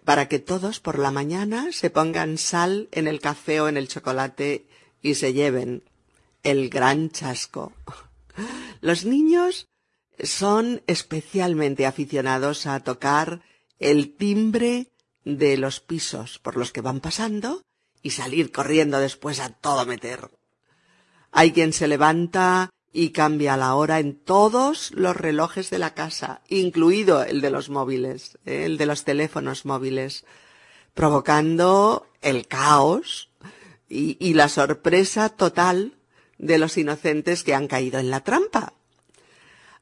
para 0.03 0.27
que 0.27 0.39
todos 0.39 0.79
por 0.79 0.99
la 0.99 1.11
mañana 1.11 1.71
se 1.71 1.89
pongan 1.89 2.37
sal 2.37 2.89
en 2.91 3.07
el 3.07 3.19
café 3.19 3.61
o 3.61 3.67
en 3.67 3.77
el 3.77 3.87
chocolate 3.87 4.67
y 5.01 5.15
se 5.15 5.33
lleven 5.33 5.83
el 6.43 6.69
gran 6.69 7.09
chasco. 7.09 7.73
Los 8.81 9.05
niños 9.05 9.67
son 10.21 10.81
especialmente 10.87 11.85
aficionados 11.85 12.65
a 12.65 12.79
tocar 12.81 13.41
el 13.79 14.15
timbre 14.15 14.91
de 15.23 15.57
los 15.57 15.79
pisos 15.79 16.39
por 16.39 16.55
los 16.55 16.71
que 16.71 16.81
van 16.81 16.99
pasando 16.99 17.63
y 18.01 18.11
salir 18.11 18.51
corriendo 18.51 18.99
después 18.99 19.39
a 19.39 19.49
todo 19.49 19.85
meter. 19.85 20.29
Hay 21.31 21.51
quien 21.51 21.73
se 21.73 21.87
levanta 21.87 22.69
y 22.97 23.09
cambia 23.09 23.57
la 23.57 23.75
hora 23.75 23.99
en 23.99 24.15
todos 24.15 24.91
los 24.91 25.17
relojes 25.17 25.69
de 25.69 25.79
la 25.79 25.93
casa, 25.93 26.39
incluido 26.47 27.25
el 27.25 27.41
de 27.41 27.49
los 27.49 27.69
móviles, 27.69 28.39
¿eh? 28.45 28.63
el 28.63 28.77
de 28.77 28.85
los 28.85 29.03
teléfonos 29.03 29.65
móviles, 29.65 30.23
provocando 30.93 32.07
el 32.21 32.47
caos 32.47 33.29
y, 33.89 34.15
y 34.25 34.33
la 34.33 34.47
sorpresa 34.47 35.27
total 35.27 35.97
de 36.37 36.57
los 36.57 36.77
inocentes 36.77 37.43
que 37.43 37.53
han 37.53 37.67
caído 37.67 37.99
en 37.99 38.09
la 38.09 38.21
trampa. 38.21 38.71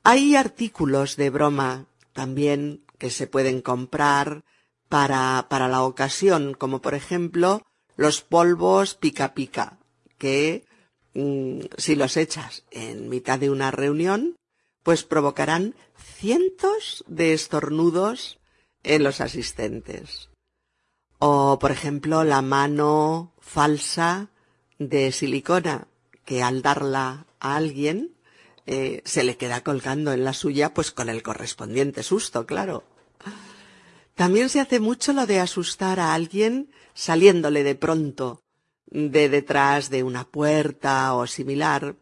Hay 0.02 0.36
artículos 0.36 1.16
de 1.16 1.30
broma 1.30 1.86
también 2.14 2.82
que 2.98 3.12
se 3.12 3.28
pueden 3.28 3.62
comprar 3.62 4.44
para, 4.90 5.46
para 5.52 5.68
la 5.68 5.84
ocasión, 5.84 6.56
como 6.56 6.82
por 6.82 6.96
ejemplo 6.96 7.62
los 7.96 8.22
polvos 8.22 8.96
pica 8.96 9.36
pica, 9.36 9.78
que 10.18 10.66
si 11.14 11.96
los 11.96 12.18
echas 12.18 12.64
en 12.72 13.10
mitad 13.10 13.40
de 13.40 13.50
una 13.50 13.72
reunión, 13.72 14.36
pues 14.84 15.04
provocarán 15.04 15.76
cientos 15.96 17.04
de 17.08 17.34
estornudos 17.34 18.40
en 18.84 19.04
los 19.04 19.22
asistentes. 19.22 20.30
O, 21.20 21.58
por 21.60 21.72
ejemplo, 21.72 22.24
la 22.24 22.42
mano 22.42 23.34
falsa 23.40 24.30
de 24.80 25.12
silicona, 25.12 25.88
que 26.26 26.42
al 26.42 26.62
darla 26.62 27.26
a 27.40 27.56
alguien 27.56 28.16
eh, 28.66 29.02
se 29.06 29.24
le 29.24 29.38
queda 29.38 29.62
colgando 29.62 30.12
en 30.12 30.24
la 30.24 30.34
suya, 30.34 30.74
pues 30.74 30.92
con 30.92 31.10
el 31.10 31.24
correspondiente 31.24 32.04
susto, 32.04 32.46
claro. 32.46 32.84
También 34.16 34.50
se 34.50 34.60
hace 34.60 34.80
mucho 34.80 35.14
lo 35.14 35.26
de 35.26 35.40
asustar 35.40 36.00
a 36.00 36.14
alguien 36.14 36.72
saliéndole 36.94 37.64
de 37.64 37.76
pronto 37.76 38.42
de 38.88 39.30
detrás 39.30 39.90
de 39.90 40.04
una 40.04 40.26
puerta 40.26 41.14
o 41.16 41.28
similar 41.28 41.96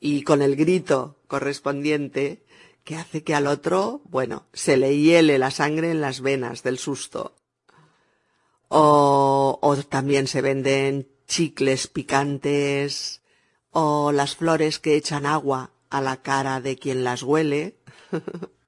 y 0.00 0.22
con 0.22 0.42
el 0.42 0.56
grito 0.56 1.20
correspondiente 1.26 2.44
que 2.84 2.96
hace 2.96 3.24
que 3.24 3.34
al 3.34 3.46
otro, 3.46 4.02
bueno, 4.04 4.46
se 4.52 4.76
le 4.76 4.98
hiele 4.98 5.38
la 5.38 5.50
sangre 5.50 5.90
en 5.90 6.00
las 6.00 6.20
venas 6.20 6.62
del 6.62 6.78
susto. 6.78 7.34
O, 8.68 9.58
o 9.62 9.76
también 9.76 10.26
se 10.26 10.42
venden 10.42 11.08
chicles 11.26 11.86
picantes 11.86 13.22
o 13.70 14.12
las 14.12 14.36
flores 14.36 14.78
que 14.78 14.96
echan 14.96 15.24
agua 15.24 15.72
a 15.88 16.00
la 16.00 16.20
cara 16.22 16.60
de 16.60 16.76
quien 16.76 17.04
las 17.04 17.22
huele. 17.22 17.78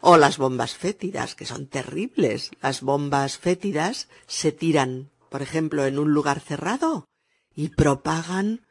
o 0.00 0.16
las 0.16 0.38
bombas 0.38 0.74
fétidas, 0.74 1.34
que 1.34 1.46
son 1.46 1.66
terribles. 1.66 2.50
Las 2.62 2.80
bombas 2.80 3.38
fétidas 3.38 4.08
se 4.26 4.52
tiran 4.52 5.10
por 5.30 5.40
ejemplo, 5.40 5.86
en 5.86 5.98
un 5.98 6.12
lugar 6.12 6.40
cerrado, 6.40 7.08
y 7.54 7.68
propagan 7.68 8.66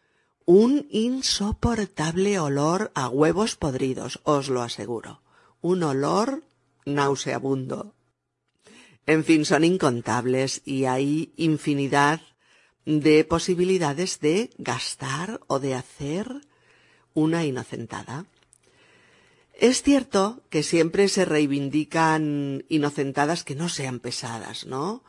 un 0.45 0.87
insoportable 0.91 2.39
olor 2.39 2.91
a 2.95 3.07
huevos 3.09 3.55
podridos, 3.55 4.19
os 4.23 4.49
lo 4.49 4.61
aseguro. 4.61 5.21
Un 5.61 5.83
olor 5.83 6.43
nauseabundo. 6.85 7.95
En 9.05 9.23
fin, 9.23 9.45
son 9.45 9.63
incontables 9.63 10.61
y 10.65 10.85
hay 10.85 11.33
infinidad 11.35 12.21
de 12.85 13.23
posibilidades 13.23 14.19
de 14.19 14.51
gastar 14.57 15.39
o 15.47 15.59
de 15.59 15.75
hacer 15.75 16.41
una 17.13 17.45
inocentada. 17.45 18.25
Es 19.53 19.83
cierto 19.83 20.41
que 20.49 20.63
siempre 20.63 21.09
se 21.09 21.25
reivindican 21.25 22.65
inocentadas 22.69 23.43
que 23.43 23.55
no 23.55 23.67
sean 23.67 23.99
pesadas, 23.99 24.65
¿no? 24.65 25.03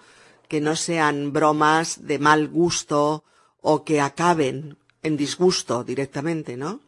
Que 0.51 0.61
no 0.61 0.75
sean 0.75 1.33
bromas 1.33 1.87
de 2.11 2.19
mal 2.19 2.49
gusto 2.49 3.25
o 3.63 3.85
que 3.87 4.01
acaben 4.01 4.77
en 5.07 5.17
disgusto 5.17 5.85
directamente, 5.85 6.57
¿no? 6.57 6.83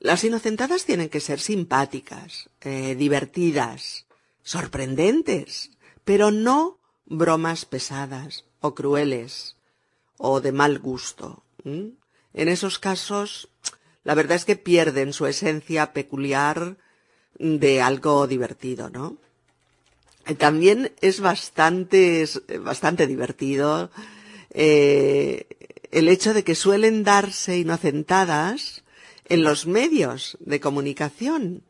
Las 0.00 0.24
inocentadas 0.24 0.84
tienen 0.84 1.08
que 1.08 1.20
ser 1.20 1.38
simpáticas, 1.38 2.50
eh, 2.62 2.94
divertidas, 2.94 4.06
sorprendentes, 4.42 5.72
pero 6.04 6.30
no 6.30 6.78
bromas 7.04 7.64
pesadas 7.64 8.44
o 8.60 8.74
crueles 8.74 9.56
o 10.16 10.40
de 10.40 10.52
mal 10.52 10.78
gusto. 10.78 11.44
En 11.64 12.48
esos 12.48 12.78
casos, 12.78 13.50
la 14.04 14.14
verdad 14.14 14.36
es 14.36 14.44
que 14.44 14.56
pierden 14.56 15.12
su 15.12 15.26
esencia 15.26 15.92
peculiar 15.92 16.78
de 17.38 17.82
algo 17.82 18.26
divertido, 18.26 18.88
¿no? 18.88 19.18
También 20.36 20.92
es 21.00 21.20
bastante, 21.20 22.26
bastante 22.60 23.06
divertido 23.06 23.90
eh, 24.50 25.46
el 25.90 26.08
hecho 26.08 26.34
de 26.34 26.44
que 26.44 26.54
suelen 26.54 27.02
darse 27.02 27.58
inocentadas 27.58 28.84
en 29.24 29.42
los 29.42 29.66
medios 29.66 30.36
de 30.40 30.60
comunicación. 30.60 31.62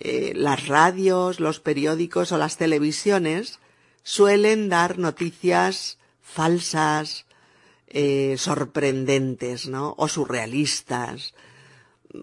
Eh, 0.00 0.32
las 0.34 0.66
radios, 0.66 1.40
los 1.40 1.60
periódicos 1.60 2.32
o 2.32 2.38
las 2.38 2.56
televisiones 2.56 3.58
suelen 4.02 4.68
dar 4.68 4.98
noticias 4.98 5.98
falsas, 6.20 7.26
eh, 7.86 8.34
sorprendentes, 8.38 9.68
¿no? 9.68 9.94
O 9.96 10.08
surrealistas, 10.08 11.34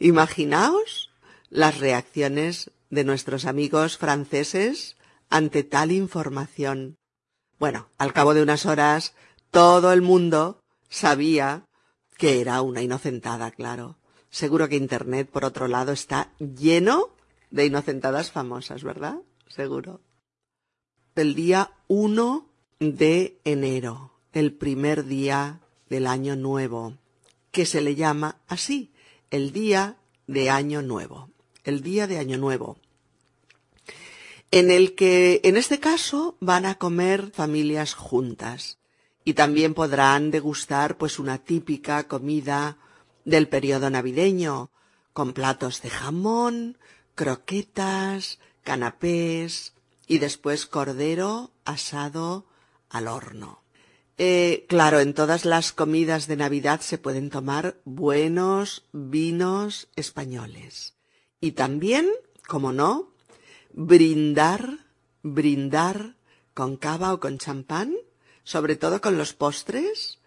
Imaginaos 0.00 1.10
las 1.50 1.78
reacciones 1.78 2.70
de 2.88 3.04
nuestros 3.04 3.44
amigos 3.44 3.98
franceses 3.98 4.96
ante 5.28 5.64
tal 5.64 5.92
información. 5.92 6.96
Bueno, 7.62 7.86
al 7.96 8.12
cabo 8.12 8.34
de 8.34 8.42
unas 8.42 8.66
horas, 8.66 9.14
todo 9.52 9.92
el 9.92 10.02
mundo 10.02 10.58
sabía 10.88 11.64
que 12.16 12.40
era 12.40 12.60
una 12.60 12.82
inocentada, 12.82 13.52
claro. 13.52 13.98
Seguro 14.30 14.68
que 14.68 14.74
Internet, 14.74 15.30
por 15.30 15.44
otro 15.44 15.68
lado, 15.68 15.92
está 15.92 16.32
lleno 16.40 17.10
de 17.52 17.66
inocentadas 17.66 18.32
famosas, 18.32 18.82
¿verdad? 18.82 19.18
Seguro. 19.46 20.00
El 21.14 21.36
día 21.36 21.70
1 21.86 22.48
de 22.80 23.38
enero, 23.44 24.10
el 24.32 24.52
primer 24.52 25.04
día 25.04 25.60
del 25.88 26.08
año 26.08 26.34
nuevo, 26.34 26.98
que 27.52 27.64
se 27.64 27.80
le 27.80 27.94
llama 27.94 28.38
así, 28.48 28.92
el 29.30 29.52
día 29.52 29.98
de 30.26 30.50
año 30.50 30.82
nuevo, 30.82 31.30
el 31.62 31.80
día 31.80 32.08
de 32.08 32.18
año 32.18 32.38
nuevo, 32.38 32.78
en 34.52 34.70
el 34.70 34.94
que 34.94 35.40
en 35.44 35.56
este 35.56 35.80
caso 35.80 36.36
van 36.38 36.66
a 36.66 36.76
comer 36.76 37.32
familias 37.32 37.94
juntas 37.94 38.78
y 39.24 39.32
también 39.32 39.72
podrán 39.72 40.30
degustar 40.30 40.98
pues 40.98 41.18
una 41.18 41.38
típica 41.38 42.06
comida 42.06 42.76
del 43.24 43.48
periodo 43.48 43.88
navideño, 43.88 44.70
con 45.14 45.32
platos 45.32 45.80
de 45.80 45.88
jamón, 45.88 46.76
croquetas, 47.14 48.40
canapés 48.62 49.72
y 50.06 50.18
después 50.18 50.66
cordero 50.66 51.52
asado 51.64 52.46
al 52.90 53.08
horno. 53.08 53.62
Eh, 54.18 54.66
claro, 54.68 55.00
en 55.00 55.14
todas 55.14 55.46
las 55.46 55.72
comidas 55.72 56.26
de 56.26 56.36
Navidad 56.36 56.82
se 56.82 56.98
pueden 56.98 57.30
tomar 57.30 57.80
buenos 57.84 58.84
vinos 58.92 59.88
españoles. 59.96 60.94
Y 61.40 61.52
también, 61.52 62.06
como 62.46 62.72
no, 62.72 63.11
brindar, 63.72 64.78
brindar 65.22 66.14
con 66.54 66.76
cava 66.76 67.12
o 67.12 67.20
con 67.20 67.38
champán, 67.38 67.94
sobre 68.44 68.76
todo 68.76 69.00
con 69.00 69.18
los 69.18 69.32
postres, 69.32 70.18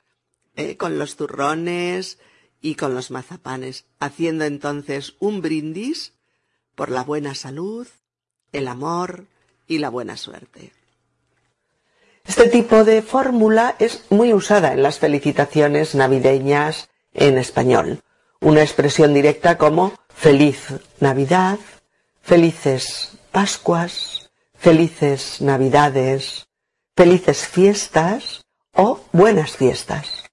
eh, 0.56 0.78
con 0.78 0.98
los 0.98 1.16
turrones 1.16 2.18
y 2.62 2.76
con 2.76 2.96
los 2.96 3.12
mazapanes, 3.12 3.86
haciendo 4.00 4.46
entonces 4.46 5.16
un 5.20 5.42
brindis 5.42 6.14
por 6.76 6.90
la 6.90 7.04
buena 7.04 7.36
salud, 7.36 7.88
el 8.52 8.68
amor 8.68 9.26
y 9.68 9.80
la 9.80 9.90
buena 9.90 10.18
suerte. 10.18 10.72
Este 12.26 12.50
tipo 12.50 12.84
de 12.84 13.02
fórmula 13.02 13.76
es 13.78 14.06
muy 14.10 14.34
usada 14.34 14.74
en 14.74 14.82
las 14.82 14.98
felicitaciones 14.98 15.94
navideñas 15.94 16.90
en 17.14 17.38
español. 17.38 18.02
Una 18.42 18.64
expresión 18.64 19.14
directa 19.14 19.58
como 19.58 19.94
feliz 20.10 20.74
Navidad, 21.00 21.60
felices 22.22 23.12
Pascuas, 23.36 24.32
felices 24.54 25.42
Navidades, 25.42 26.48
felices 26.96 27.46
fiestas 27.46 28.46
o 28.74 29.02
buenas 29.12 29.58
fiestas. 29.58 30.24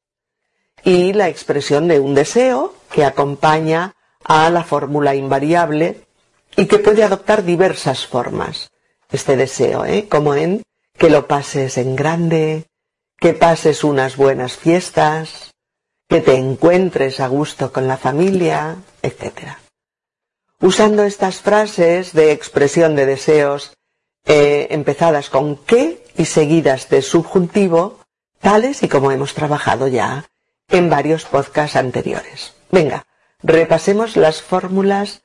Y 0.85 1.13
la 1.13 1.29
expresión 1.29 1.89
de 1.89 1.99
un 1.99 2.15
deseo 2.15 2.77
que 2.93 3.05
acompaña 3.05 3.97
a 4.23 4.49
la 4.51 4.63
fórmula 4.63 5.17
invariable 5.17 6.05
y 6.57 6.67
que 6.67 6.79
puede 6.79 7.03
adoptar 7.03 7.43
diversas 7.43 8.07
formas. 8.07 8.71
Este 9.11 9.37
deseo, 9.37 9.85
¿eh? 9.85 10.07
como 10.09 10.37
en 10.37 10.63
que 10.97 11.11
lo 11.11 11.27
pases 11.27 11.79
en 11.79 11.97
grande, 11.97 12.67
que 13.19 13.33
pases 13.33 13.83
unas 13.83 14.17
buenas 14.17 14.57
fiestas, 14.57 15.51
que 16.09 16.21
te 16.21 16.37
encuentres 16.37 17.19
a 17.19 17.27
gusto 17.27 17.73
con 17.73 17.89
la 17.89 17.97
familia, 17.97 18.77
etc. 19.03 19.62
Usando 20.63 21.03
estas 21.03 21.41
frases 21.41 22.13
de 22.13 22.31
expresión 22.31 22.95
de 22.95 23.05
deseos 23.05 23.77
eh, 24.25 24.69
empezadas 24.71 25.29
con 25.29 25.57
que 25.57 26.05
y 26.17 26.27
seguidas 26.27 26.89
de 26.89 27.03
subjuntivo, 27.03 27.99
tales 28.39 28.85
y 28.85 28.89
como 28.89 29.11
hemos 29.11 29.35
trabajado 29.35 29.89
ya 29.89 30.25
en 30.69 30.89
varios 30.89 31.25
podcasts 31.25 31.75
anteriores. 31.75 32.55
Venga, 32.71 33.07
repasemos 33.43 34.17
las 34.17 34.41
fórmulas 34.41 35.23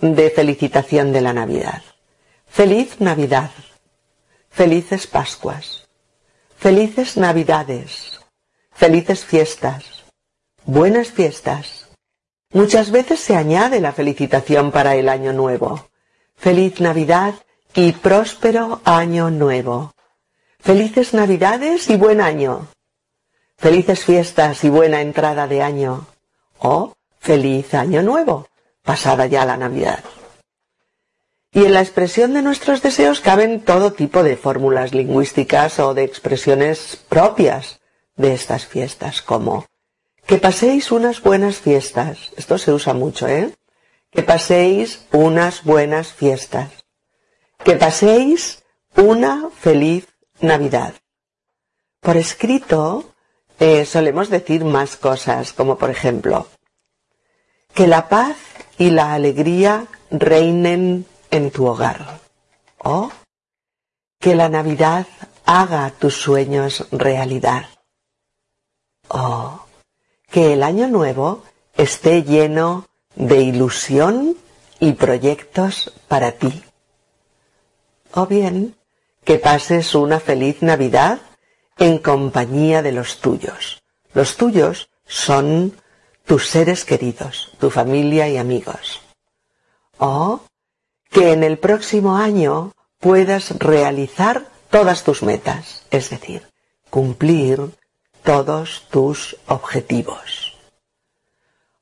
de 0.00 0.30
felicitación 0.30 1.12
de 1.12 1.20
la 1.20 1.32
Navidad. 1.32 1.82
Feliz 2.46 3.00
Navidad. 3.00 3.50
Felices 4.50 5.08
Pascuas, 5.08 5.88
felices 6.56 7.16
Navidades, 7.16 8.20
felices 8.72 9.24
fiestas, 9.24 10.04
buenas 10.64 11.08
fiestas. 11.08 11.85
Muchas 12.56 12.90
veces 12.90 13.20
se 13.20 13.36
añade 13.36 13.80
la 13.80 13.92
felicitación 13.92 14.72
para 14.72 14.94
el 14.94 15.10
año 15.10 15.34
nuevo. 15.34 15.90
Feliz 16.36 16.80
Navidad 16.80 17.34
y 17.74 17.92
próspero 17.92 18.80
año 18.82 19.28
nuevo. 19.28 19.92
Felices 20.58 21.12
Navidades 21.12 21.90
y 21.90 21.96
buen 21.96 22.22
año. 22.22 22.66
Felices 23.58 24.06
fiestas 24.06 24.64
y 24.64 24.70
buena 24.70 25.02
entrada 25.02 25.46
de 25.46 25.60
año. 25.60 26.06
O 26.58 26.94
feliz 27.18 27.74
año 27.74 28.00
nuevo, 28.00 28.48
pasada 28.82 29.26
ya 29.26 29.44
la 29.44 29.58
Navidad. 29.58 30.02
Y 31.52 31.66
en 31.66 31.74
la 31.74 31.82
expresión 31.82 32.32
de 32.32 32.40
nuestros 32.40 32.80
deseos 32.80 33.20
caben 33.20 33.60
todo 33.60 33.92
tipo 33.92 34.22
de 34.22 34.38
fórmulas 34.38 34.94
lingüísticas 34.94 35.78
o 35.78 35.92
de 35.92 36.04
expresiones 36.04 36.98
propias 37.10 37.80
de 38.16 38.32
estas 38.32 38.64
fiestas, 38.64 39.20
como 39.20 39.66
que 40.26 40.38
paséis 40.38 40.90
unas 40.90 41.22
buenas 41.22 41.58
fiestas. 41.58 42.32
Esto 42.36 42.58
se 42.58 42.72
usa 42.72 42.94
mucho, 42.94 43.28
¿eh? 43.28 43.54
Que 44.10 44.22
paséis 44.22 45.06
unas 45.12 45.62
buenas 45.62 46.12
fiestas. 46.12 46.70
Que 47.64 47.76
paséis 47.76 48.64
una 48.96 49.48
feliz 49.56 50.08
Navidad. 50.40 50.94
Por 52.00 52.16
escrito 52.16 53.14
eh, 53.58 53.84
solemos 53.86 54.28
decir 54.28 54.64
más 54.64 54.96
cosas, 54.96 55.52
como 55.52 55.78
por 55.78 55.90
ejemplo, 55.90 56.46
que 57.72 57.86
la 57.86 58.08
paz 58.08 58.36
y 58.78 58.90
la 58.90 59.14
alegría 59.14 59.86
reinen 60.10 61.06
en 61.30 61.50
tu 61.50 61.66
hogar. 61.66 62.20
O 62.78 63.10
que 64.18 64.34
la 64.34 64.48
Navidad 64.48 65.06
haga 65.44 65.90
tus 65.90 66.14
sueños 66.14 66.86
realidad. 66.90 67.66
O 69.08 69.65
que 70.30 70.52
el 70.52 70.62
año 70.62 70.88
nuevo 70.88 71.42
esté 71.74 72.22
lleno 72.22 72.86
de 73.14 73.40
ilusión 73.40 74.36
y 74.80 74.92
proyectos 74.92 75.92
para 76.08 76.32
ti. 76.32 76.62
O 78.12 78.26
bien 78.26 78.76
que 79.24 79.38
pases 79.38 79.94
una 79.94 80.20
feliz 80.20 80.62
Navidad 80.62 81.20
en 81.78 81.98
compañía 81.98 82.82
de 82.82 82.92
los 82.92 83.20
tuyos. 83.20 83.82
Los 84.14 84.36
tuyos 84.36 84.88
son 85.06 85.74
tus 86.24 86.48
seres 86.48 86.84
queridos, 86.84 87.52
tu 87.58 87.70
familia 87.70 88.28
y 88.28 88.36
amigos. 88.36 89.02
O 89.98 90.40
que 91.10 91.32
en 91.32 91.44
el 91.44 91.58
próximo 91.58 92.16
año 92.16 92.72
puedas 92.98 93.58
realizar 93.58 94.46
todas 94.70 95.04
tus 95.04 95.22
metas, 95.22 95.86
es 95.90 96.10
decir, 96.10 96.48
cumplir 96.90 97.70
todos 98.26 98.82
tus 98.90 99.36
objetivos. 99.46 100.58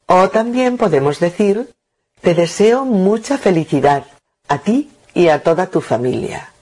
O 0.07 0.29
también 0.29 0.77
podemos 0.77 1.19
decir, 1.19 1.75
te 2.21 2.35
deseo 2.35 2.85
mucha 2.85 3.39
felicidad 3.39 4.05
a 4.47 4.59
ti 4.59 4.93
y 5.15 5.29
a 5.29 5.43
toda 5.43 5.69
tu 5.69 5.81
familia. 5.81 6.53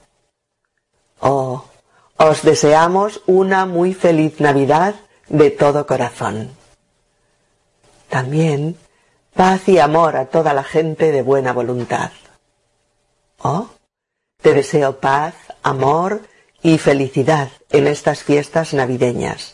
O 1.19 1.65
os 2.15 2.43
deseamos 2.43 3.21
una 3.27 3.65
muy 3.65 3.93
feliz 3.93 4.39
Navidad 4.39 4.95
de 5.27 5.51
todo 5.51 5.85
corazón. 5.85 6.51
También 8.07 8.77
paz 9.35 9.67
y 9.67 9.79
amor 9.79 10.15
a 10.15 10.27
toda 10.27 10.53
la 10.53 10.63
gente 10.63 11.11
de 11.11 11.23
buena 11.23 11.51
voluntad. 11.51 12.11
O 13.39 13.67
te 14.41 14.53
deseo 14.53 15.01
paz, 15.01 15.35
amor 15.61 16.21
y 16.61 16.77
felicidad 16.77 17.49
en 17.69 17.87
estas 17.87 18.23
fiestas 18.23 18.73
navideñas, 18.73 19.52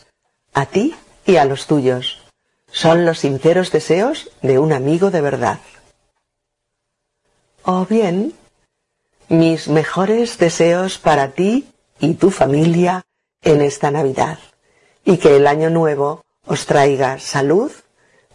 a 0.54 0.66
ti 0.66 0.94
y 1.26 1.36
a 1.36 1.44
los 1.44 1.66
tuyos. 1.66 2.22
Son 2.70 3.04
los 3.04 3.20
sinceros 3.20 3.72
deseos 3.72 4.30
de 4.42 4.58
un 4.58 4.72
amigo 4.72 5.10
de 5.10 5.20
verdad. 5.20 5.60
O 7.62 7.84
bien, 7.86 8.34
mis 9.28 9.68
mejores 9.68 10.38
deseos 10.38 10.98
para 10.98 11.32
ti 11.32 11.68
y 11.98 12.14
tu 12.14 12.30
familia 12.30 13.04
en 13.42 13.60
esta 13.60 13.90
Navidad 13.90 14.38
y 15.04 15.18
que 15.18 15.36
el 15.36 15.46
año 15.46 15.70
nuevo 15.70 16.24
os 16.46 16.66
traiga 16.66 17.18
salud, 17.18 17.70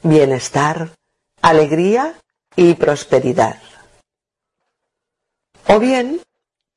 bienestar, 0.04 0.92
alegría 1.42 2.16
y 2.56 2.76
prosperidad. 2.76 3.62
O 5.68 5.80
bien, 5.80 6.22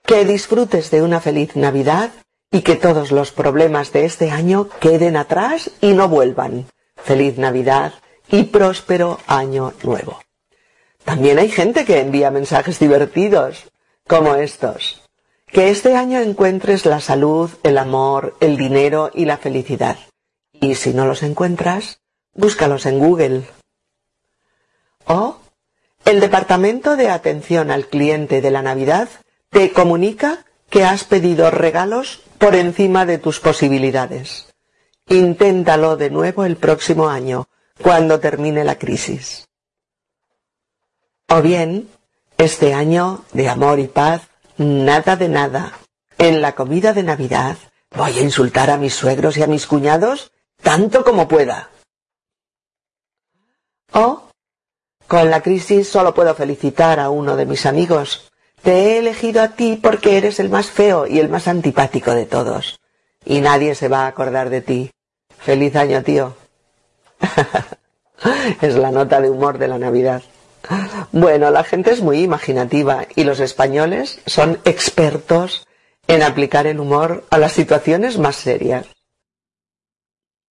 que 0.04 0.24
disfrutes 0.24 0.90
de 0.90 1.02
una 1.02 1.20
feliz 1.20 1.54
Navidad 1.56 2.10
y 2.50 2.62
que 2.62 2.76
todos 2.76 3.12
los 3.12 3.32
problemas 3.32 3.92
de 3.92 4.04
este 4.04 4.30
año 4.30 4.68
queden 4.80 5.16
atrás 5.16 5.70
y 5.80 5.92
no 5.92 6.08
vuelvan. 6.08 6.66
Feliz 6.96 7.38
Navidad 7.38 7.94
y 8.30 8.44
próspero 8.44 9.18
año 9.26 9.72
nuevo. 9.82 10.20
También 11.04 11.38
hay 11.38 11.50
gente 11.50 11.84
que 11.84 12.00
envía 12.00 12.30
mensajes 12.30 12.78
divertidos, 12.78 13.64
como 14.06 14.34
estos. 14.34 15.02
Que 15.46 15.70
este 15.70 15.96
año 15.96 16.20
encuentres 16.20 16.84
la 16.84 17.00
salud, 17.00 17.50
el 17.62 17.78
amor, 17.78 18.36
el 18.40 18.56
dinero 18.56 19.10
y 19.14 19.24
la 19.24 19.38
felicidad. 19.38 19.96
Y 20.52 20.74
si 20.74 20.92
no 20.92 21.06
los 21.06 21.22
encuentras, 21.22 22.00
búscalos 22.34 22.84
en 22.84 22.98
Google. 22.98 23.42
O 25.06 25.38
el 26.04 26.20
Departamento 26.20 26.96
de 26.96 27.10
Atención 27.10 27.70
al 27.70 27.86
Cliente 27.86 28.40
de 28.40 28.50
la 28.50 28.62
Navidad 28.62 29.08
te 29.50 29.72
comunica 29.72 30.44
que 30.68 30.84
has 30.84 31.04
pedido 31.04 31.50
regalos 31.50 32.22
por 32.38 32.54
encima 32.54 33.06
de 33.06 33.18
tus 33.18 33.40
posibilidades. 33.40 34.54
Inténtalo 35.06 35.96
de 35.96 36.10
nuevo 36.10 36.44
el 36.44 36.56
próximo 36.56 37.08
año, 37.08 37.48
cuando 37.82 38.20
termine 38.20 38.64
la 38.64 38.78
crisis. 38.78 39.48
O 41.28 41.42
bien, 41.42 41.88
este 42.36 42.74
año 42.74 43.24
de 43.32 43.48
amor 43.48 43.78
y 43.78 43.88
paz 43.88 44.28
Nada 44.58 45.14
de 45.14 45.28
nada. 45.28 45.78
En 46.18 46.42
la 46.42 46.56
comida 46.56 46.92
de 46.92 47.04
Navidad 47.04 47.56
voy 47.96 48.18
a 48.18 48.22
insultar 48.22 48.70
a 48.70 48.76
mis 48.76 48.92
suegros 48.92 49.36
y 49.36 49.44
a 49.44 49.46
mis 49.46 49.68
cuñados 49.68 50.32
tanto 50.60 51.04
como 51.04 51.28
pueda. 51.28 51.70
Oh, 53.92 54.28
con 55.06 55.30
la 55.30 55.42
crisis 55.42 55.88
solo 55.88 56.12
puedo 56.12 56.34
felicitar 56.34 56.98
a 56.98 57.08
uno 57.08 57.36
de 57.36 57.46
mis 57.46 57.66
amigos. 57.66 58.27
Te 58.62 58.72
he 58.72 58.98
elegido 58.98 59.42
a 59.42 59.48
ti 59.48 59.78
porque 59.80 60.16
eres 60.16 60.40
el 60.40 60.50
más 60.50 60.70
feo 60.70 61.06
y 61.06 61.20
el 61.20 61.28
más 61.28 61.48
antipático 61.48 62.14
de 62.14 62.26
todos. 62.26 62.80
Y 63.24 63.40
nadie 63.40 63.74
se 63.74 63.88
va 63.88 64.04
a 64.04 64.08
acordar 64.08 64.50
de 64.50 64.60
ti. 64.60 64.90
Feliz 65.38 65.76
año, 65.76 66.02
tío. 66.02 66.36
es 68.60 68.74
la 68.74 68.90
nota 68.90 69.20
de 69.20 69.30
humor 69.30 69.58
de 69.58 69.68
la 69.68 69.78
Navidad. 69.78 70.22
Bueno, 71.12 71.50
la 71.50 71.64
gente 71.64 71.92
es 71.92 72.02
muy 72.02 72.20
imaginativa 72.20 73.06
y 73.14 73.24
los 73.24 73.40
españoles 73.40 74.20
son 74.26 74.58
expertos 74.64 75.66
en 76.06 76.22
aplicar 76.22 76.66
el 76.66 76.80
humor 76.80 77.26
a 77.30 77.38
las 77.38 77.52
situaciones 77.52 78.18
más 78.18 78.36
serias. 78.36 78.86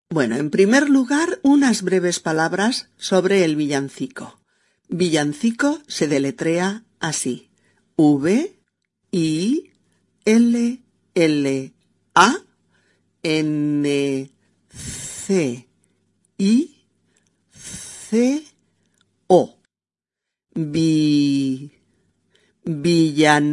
Bueno, 0.10 0.38
en 0.38 0.50
primer 0.50 0.90
lugar, 0.90 1.40
unas 1.44 1.82
breves 1.82 2.20
palabras 2.20 2.90
sobre 2.98 3.44
el 3.44 3.56
villancico. 3.58 4.40
Villancico 4.88 5.80
se 5.88 6.08
deletrea 6.08 6.84
así. 7.00 7.47
V 7.98 8.56
I 9.12 9.72
L 10.26 10.78
L 11.16 11.72
A 12.16 12.36
N 13.24 14.30
C 14.70 15.68
I 16.38 16.76
C 17.52 18.44
O 19.28 19.58
vi, 20.58 21.70
villan, 22.66 23.48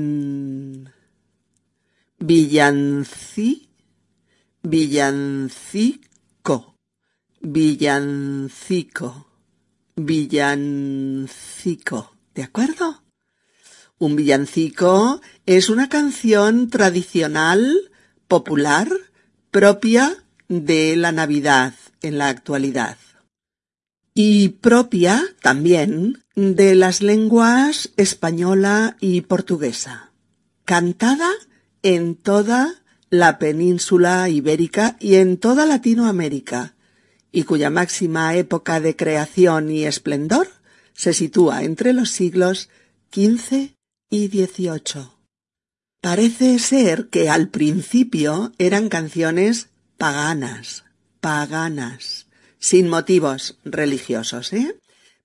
villanci, 2.18 3.68
villancico, 4.62 6.06
villancico, 7.42 9.26
villancico. 9.96 11.36
¿De 12.34 12.42
acuerdo? 12.42 13.03
Un 14.04 14.16
villancico 14.16 15.22
es 15.46 15.70
una 15.70 15.88
canción 15.88 16.68
tradicional, 16.68 17.90
popular, 18.28 18.90
propia 19.50 20.26
de 20.46 20.94
la 20.94 21.10
Navidad 21.10 21.72
en 22.02 22.18
la 22.18 22.28
actualidad. 22.28 22.98
Y 24.12 24.50
propia 24.50 25.24
también 25.40 26.22
de 26.34 26.74
las 26.74 27.00
lenguas 27.00 27.92
española 27.96 28.98
y 29.00 29.22
portuguesa, 29.22 30.12
cantada 30.66 31.30
en 31.82 32.14
toda 32.14 32.82
la 33.08 33.38
península 33.38 34.28
ibérica 34.28 34.98
y 35.00 35.14
en 35.14 35.38
toda 35.38 35.64
Latinoamérica, 35.64 36.74
y 37.32 37.44
cuya 37.44 37.70
máxima 37.70 38.34
época 38.34 38.80
de 38.80 38.96
creación 38.96 39.70
y 39.70 39.86
esplendor 39.86 40.48
se 40.92 41.14
sitúa 41.14 41.62
entre 41.62 41.94
los 41.94 42.10
siglos 42.10 42.68
XV 43.10 43.73
y 44.14 44.28
XVIII. 44.28 45.08
Parece 46.00 46.60
ser 46.60 47.08
que 47.08 47.28
al 47.28 47.48
principio 47.48 48.52
eran 48.58 48.88
canciones 48.88 49.70
paganas, 49.98 50.84
paganas, 51.20 52.28
sin 52.60 52.88
motivos 52.88 53.58
religiosos, 53.64 54.52
¿eh? 54.52 54.78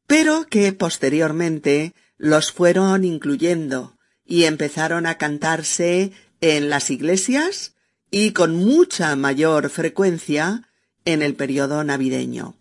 Pero 0.08 0.48
que 0.48 0.74
posteriormente 0.74 1.94
los 2.18 2.52
fueron 2.52 3.04
incluyendo 3.04 3.96
y 4.26 4.46
empezaron 4.46 5.06
a 5.06 5.20
cantarse 5.20 6.12
en 6.42 6.72
las 6.72 6.90
iglesias 6.90 7.76
y 8.10 8.32
con 8.32 8.56
mucha 8.56 9.16
mayor 9.16 9.70
frecuencia 9.70 10.68
en 11.06 11.22
el 11.22 11.36
periodo 11.36 11.84
navideño. 11.84 12.56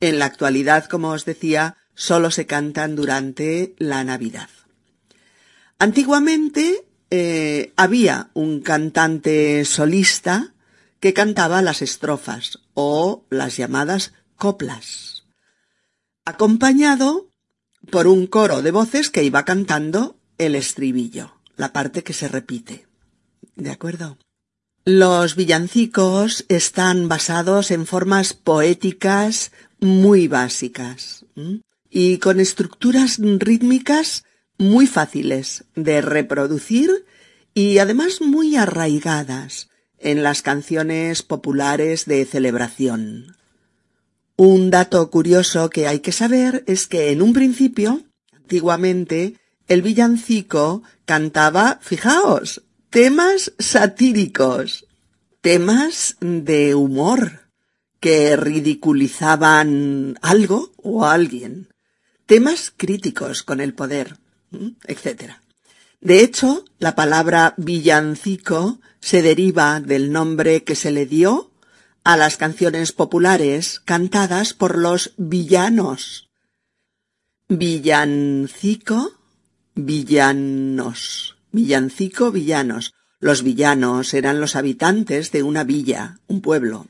En 0.00 0.18
la 0.18 0.24
actualidad, 0.24 0.86
como 0.86 1.10
os 1.10 1.24
decía, 1.24 1.76
solo 1.94 2.32
se 2.32 2.46
cantan 2.46 2.96
durante 2.96 3.76
la 3.78 4.02
Navidad. 4.02 4.48
Antiguamente 5.78 6.86
eh, 7.10 7.72
había 7.76 8.30
un 8.34 8.60
cantante 8.60 9.64
solista 9.64 10.54
que 11.00 11.14
cantaba 11.14 11.62
las 11.62 11.82
estrofas 11.82 12.58
o 12.74 13.24
las 13.30 13.56
llamadas 13.56 14.12
coplas, 14.36 15.24
acompañado 16.24 17.30
por 17.90 18.06
un 18.08 18.26
coro 18.26 18.62
de 18.62 18.72
voces 18.72 19.10
que 19.10 19.22
iba 19.22 19.44
cantando 19.44 20.18
el 20.36 20.56
estribillo, 20.56 21.38
la 21.56 21.72
parte 21.72 22.02
que 22.02 22.12
se 22.12 22.28
repite. 22.28 22.86
¿De 23.54 23.70
acuerdo? 23.70 24.18
Los 24.84 25.36
villancicos 25.36 26.44
están 26.48 27.08
basados 27.08 27.70
en 27.70 27.86
formas 27.86 28.32
poéticas 28.32 29.52
muy 29.80 30.28
básicas 30.28 31.24
y 31.90 32.18
con 32.18 32.40
estructuras 32.40 33.18
rítmicas 33.20 34.24
muy 34.58 34.86
fáciles 34.86 35.64
de 35.74 36.00
reproducir 36.02 37.06
y 37.54 37.78
además 37.78 38.20
muy 38.20 38.56
arraigadas 38.56 39.70
en 39.98 40.22
las 40.22 40.42
canciones 40.42 41.22
populares 41.22 42.06
de 42.06 42.24
celebración. 42.24 43.36
Un 44.36 44.70
dato 44.70 45.10
curioso 45.10 45.70
que 45.70 45.88
hay 45.88 46.00
que 46.00 46.12
saber 46.12 46.62
es 46.66 46.86
que 46.86 47.10
en 47.10 47.22
un 47.22 47.32
principio, 47.32 48.02
antiguamente, 48.32 49.36
el 49.66 49.82
villancico 49.82 50.82
cantaba, 51.04 51.78
fijaos, 51.82 52.62
temas 52.90 53.52
satíricos, 53.58 54.86
temas 55.40 56.16
de 56.20 56.74
humor 56.74 57.48
que 58.00 58.36
ridiculizaban 58.36 60.18
algo 60.22 60.72
o 60.76 61.04
a 61.04 61.12
alguien, 61.12 61.68
temas 62.26 62.72
críticos 62.76 63.42
con 63.42 63.60
el 63.60 63.74
poder, 63.74 64.18
etc. 64.86 65.32
De 66.00 66.20
hecho, 66.20 66.64
la 66.78 66.94
palabra 66.94 67.54
villancico 67.56 68.78
se 69.00 69.22
deriva 69.22 69.80
del 69.80 70.12
nombre 70.12 70.64
que 70.64 70.74
se 70.74 70.90
le 70.90 71.06
dio 71.06 71.50
a 72.04 72.16
las 72.16 72.36
canciones 72.36 72.92
populares 72.92 73.80
cantadas 73.84 74.54
por 74.54 74.78
los 74.78 75.12
villanos. 75.16 76.30
Villancico, 77.48 79.12
villanos. 79.74 81.36
Villancico, 81.52 82.30
villanos. 82.30 82.94
Los 83.20 83.42
villanos 83.42 84.14
eran 84.14 84.40
los 84.40 84.54
habitantes 84.54 85.32
de 85.32 85.42
una 85.42 85.64
villa, 85.64 86.20
un 86.28 86.40
pueblo. 86.40 86.86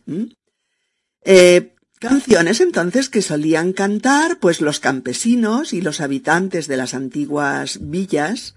Canciones 1.98 2.60
entonces 2.60 3.08
que 3.08 3.22
solían 3.22 3.72
cantar 3.72 4.38
pues 4.38 4.60
los 4.60 4.80
campesinos 4.80 5.72
y 5.72 5.80
los 5.80 6.00
habitantes 6.00 6.66
de 6.68 6.76
las 6.76 6.94
antiguas 6.94 7.78
villas 7.80 8.54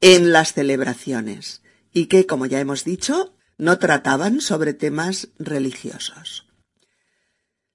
en 0.00 0.32
las 0.32 0.52
celebraciones 0.52 1.62
y 1.92 2.06
que, 2.06 2.26
como 2.26 2.46
ya 2.46 2.60
hemos 2.60 2.84
dicho, 2.84 3.34
no 3.56 3.78
trataban 3.78 4.40
sobre 4.40 4.74
temas 4.74 5.28
religiosos. 5.38 6.46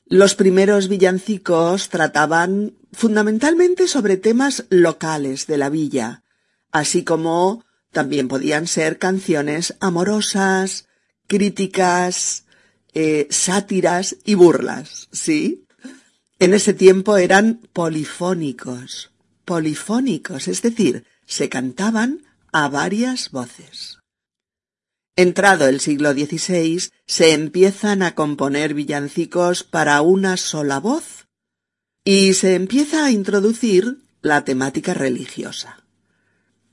Los 0.05 0.35
primeros 0.35 0.89
villancicos 0.89 1.89
trataban 1.89 2.73
fundamentalmente 2.91 3.87
sobre 3.87 4.17
temas 4.17 4.65
locales 4.69 5.47
de 5.47 5.57
la 5.57 5.69
villa, 5.69 6.23
así 6.71 7.03
como 7.03 7.63
también 7.91 8.27
podían 8.27 8.67
ser 8.67 8.97
canciones 8.97 9.75
amorosas, 9.79 10.87
críticas, 11.27 12.45
eh, 12.93 13.27
sátiras 13.29 14.17
y 14.25 14.35
burlas, 14.35 15.07
¿sí? 15.11 15.65
En 16.39 16.53
ese 16.53 16.73
tiempo 16.73 17.17
eran 17.17 17.61
polifónicos, 17.73 19.11
polifónicos, 19.45 20.47
es 20.47 20.61
decir, 20.61 21.05
se 21.25 21.49
cantaban 21.49 22.23
a 22.51 22.67
varias 22.69 23.31
voces. 23.31 23.99
Entrado 25.15 25.67
el 25.67 25.81
siglo 25.81 26.13
XVI, 26.13 26.89
se 27.05 27.33
empiezan 27.33 28.03
a 28.03 28.15
componer 28.15 28.73
villancicos 28.73 29.63
para 29.63 30.01
una 30.01 30.37
sola 30.37 30.79
voz 30.79 31.27
y 32.05 32.33
se 32.33 32.55
empieza 32.55 33.05
a 33.05 33.11
introducir 33.11 33.97
la 34.21 34.45
temática 34.45 34.93
religiosa. 34.93 35.83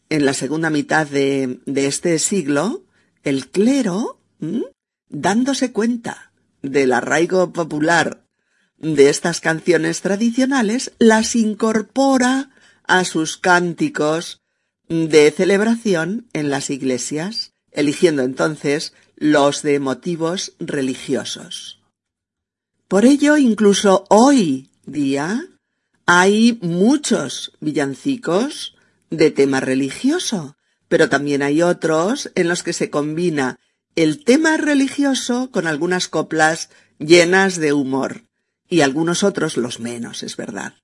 En 0.08 0.24
la 0.24 0.32
segunda 0.32 0.70
mitad 0.70 1.06
de, 1.08 1.58
este 1.66 2.20
siglo, 2.20 2.84
el 3.24 3.48
clero, 3.48 4.20
dándose 5.08 5.72
cuenta 5.72 6.32
del 6.62 6.92
arraigo 6.92 7.52
popular 7.52 8.24
de 8.78 9.08
estas 9.08 9.40
canciones 9.40 10.02
tradicionales, 10.02 10.92
las 10.98 11.36
incorpora 11.36 12.50
a 12.84 13.04
sus 13.04 13.36
cánticos 13.36 14.42
de 14.88 15.30
celebración 15.30 16.28
en 16.32 16.50
las 16.50 16.70
iglesias, 16.70 17.52
eligiendo 17.72 18.22
entonces 18.22 18.92
los 19.16 19.62
de 19.62 19.80
motivos 19.80 20.52
religiosos. 20.58 21.80
Por 22.88 23.04
ello, 23.04 23.36
incluso 23.36 24.04
hoy 24.08 24.70
día 24.84 25.44
hay 26.04 26.58
muchos 26.62 27.52
villancicos 27.60 28.76
de 29.10 29.30
tema 29.30 29.60
religioso, 29.60 30.56
pero 30.88 31.08
también 31.08 31.42
hay 31.42 31.62
otros 31.62 32.30
en 32.36 32.48
los 32.48 32.62
que 32.62 32.72
se 32.72 32.90
combina 32.90 33.58
el 33.96 34.22
tema 34.24 34.56
religioso 34.58 35.50
con 35.50 35.66
algunas 35.66 36.06
coplas 36.06 36.68
llenas 36.98 37.56
de 37.56 37.72
humor, 37.72 38.26
y 38.68 38.80
algunos 38.82 39.22
otros 39.22 39.56
los 39.56 39.80
menos, 39.80 40.22
es 40.22 40.36
verdad, 40.36 40.74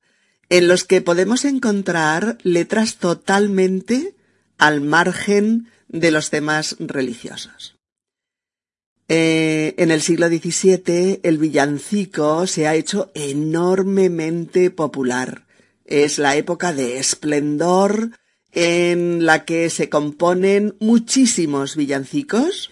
en 0.49 0.69
los 0.69 0.85
que 0.85 1.01
podemos 1.01 1.45
encontrar 1.45 2.39
letras 2.43 2.97
totalmente 2.97 4.15
al 4.59 4.81
margen 4.81 5.69
de 5.89 6.11
los 6.11 6.31
temas 6.31 6.77
religiosos. 6.79 7.77
Eh, 9.09 9.75
en 9.79 9.91
el 9.91 10.01
siglo 10.01 10.29
XVII 10.29 11.21
el 11.23 11.39
villancico 11.39 12.47
se 12.47 12.67
ha 12.67 12.75
hecho 12.75 13.11
enormemente 13.15 14.71
popular. 14.71 15.45
Es 15.85 16.19
la 16.19 16.37
época 16.37 16.73
de 16.73 16.99
esplendor 16.99 18.11
en 18.53 19.27
la 19.27 19.45
que 19.45 19.69
se 19.71 19.89
componen 19.89 20.77
muchísimos 20.79 21.77
villancicos 21.77 22.71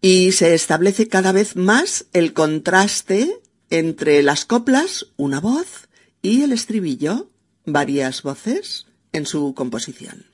y 0.00 0.32
se 0.32 0.54
establece 0.54 1.08
cada 1.08 1.32
vez 1.32 1.56
más 1.56 2.06
el 2.12 2.32
contraste 2.32 3.40
entre 3.68 4.22
las 4.22 4.44
coplas, 4.44 5.06
una 5.16 5.40
voz, 5.40 5.88
y 6.22 6.42
el 6.42 6.52
estribillo, 6.52 7.30
varias 7.64 8.22
voces, 8.22 8.86
en 9.12 9.26
su 9.26 9.54
composición. 9.54 10.26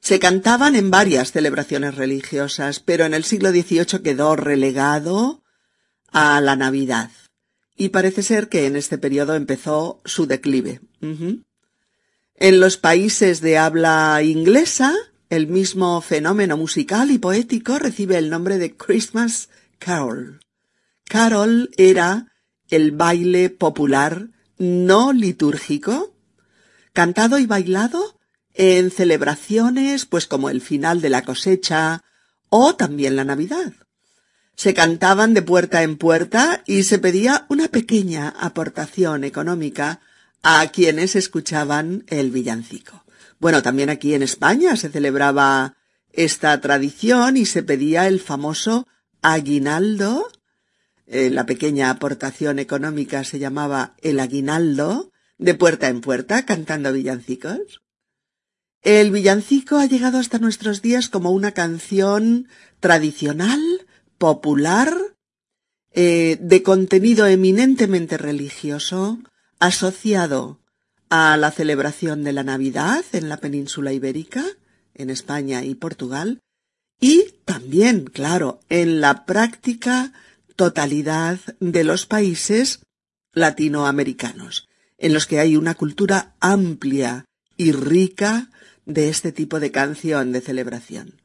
Se 0.00 0.18
cantaban 0.18 0.76
en 0.76 0.90
varias 0.90 1.32
celebraciones 1.32 1.96
religiosas, 1.96 2.80
pero 2.80 3.04
en 3.04 3.14
el 3.14 3.24
siglo 3.24 3.50
XVIII 3.50 4.02
quedó 4.02 4.36
relegado 4.36 5.42
a 6.10 6.40
la 6.40 6.56
Navidad. 6.56 7.10
Y 7.76 7.90
parece 7.90 8.22
ser 8.22 8.48
que 8.48 8.66
en 8.66 8.76
este 8.76 8.98
periodo 8.98 9.34
empezó 9.34 10.00
su 10.04 10.26
declive. 10.26 10.80
En 11.00 12.60
los 12.60 12.76
países 12.76 13.40
de 13.40 13.58
habla 13.58 14.20
inglesa, 14.22 14.94
el 15.30 15.46
mismo 15.46 16.00
fenómeno 16.00 16.56
musical 16.56 17.10
y 17.10 17.18
poético 17.18 17.78
recibe 17.78 18.16
el 18.16 18.30
nombre 18.30 18.58
de 18.58 18.76
Christmas 18.76 19.48
Carol. 19.78 20.40
Carol 21.04 21.70
era 21.76 22.32
el 22.68 22.92
baile 22.92 23.50
popular 23.50 24.28
no 24.58 25.12
litúrgico, 25.12 26.14
cantado 26.92 27.38
y 27.38 27.46
bailado 27.46 28.18
en 28.54 28.90
celebraciones, 28.90 30.04
pues 30.04 30.26
como 30.26 30.50
el 30.50 30.60
final 30.60 31.00
de 31.00 31.10
la 31.10 31.22
cosecha 31.22 32.02
o 32.48 32.74
también 32.74 33.14
la 33.14 33.24
Navidad. 33.24 33.72
Se 34.56 34.74
cantaban 34.74 35.34
de 35.34 35.42
puerta 35.42 35.84
en 35.84 35.96
puerta 35.96 36.64
y 36.66 36.82
se 36.82 36.98
pedía 36.98 37.46
una 37.48 37.68
pequeña 37.68 38.30
aportación 38.40 39.22
económica 39.22 40.00
a 40.42 40.66
quienes 40.72 41.14
escuchaban 41.14 42.04
el 42.08 42.32
villancico. 42.32 43.04
Bueno, 43.40 43.62
también 43.62 43.88
aquí 43.88 44.14
en 44.14 44.22
España 44.22 44.76
se 44.76 44.88
celebraba 44.88 45.76
esta 46.12 46.60
tradición 46.60 47.36
y 47.36 47.46
se 47.46 47.62
pedía 47.62 48.08
el 48.08 48.20
famoso 48.20 48.86
aguinaldo. 49.22 50.28
Eh, 51.06 51.30
la 51.30 51.46
pequeña 51.46 51.90
aportación 51.90 52.58
económica 52.58 53.24
se 53.24 53.38
llamaba 53.38 53.94
el 54.02 54.18
aguinaldo, 54.20 55.12
de 55.38 55.54
puerta 55.54 55.88
en 55.88 56.00
puerta, 56.00 56.44
cantando 56.44 56.92
villancicos. 56.92 57.82
El 58.82 59.10
villancico 59.10 59.76
ha 59.76 59.86
llegado 59.86 60.18
hasta 60.18 60.38
nuestros 60.38 60.82
días 60.82 61.08
como 61.08 61.30
una 61.30 61.52
canción 61.52 62.48
tradicional, 62.80 63.60
popular, 64.18 64.92
eh, 65.92 66.38
de 66.40 66.62
contenido 66.62 67.26
eminentemente 67.26 68.18
religioso, 68.18 69.18
asociado 69.58 70.60
a 71.10 71.36
la 71.36 71.50
celebración 71.50 72.24
de 72.24 72.32
la 72.32 72.42
Navidad 72.42 73.04
en 73.12 73.28
la 73.28 73.38
península 73.38 73.92
ibérica, 73.92 74.44
en 74.94 75.10
España 75.10 75.64
y 75.64 75.74
Portugal, 75.74 76.40
y 77.00 77.34
también, 77.44 78.04
claro, 78.04 78.60
en 78.68 79.00
la 79.00 79.24
práctica 79.24 80.12
totalidad 80.56 81.38
de 81.60 81.84
los 81.84 82.06
países 82.06 82.80
latinoamericanos, 83.32 84.68
en 84.98 85.14
los 85.14 85.26
que 85.26 85.38
hay 85.38 85.56
una 85.56 85.74
cultura 85.74 86.34
amplia 86.40 87.24
y 87.56 87.72
rica 87.72 88.50
de 88.84 89.08
este 89.08 89.32
tipo 89.32 89.60
de 89.60 89.70
canción 89.70 90.32
de 90.32 90.40
celebración. 90.40 91.20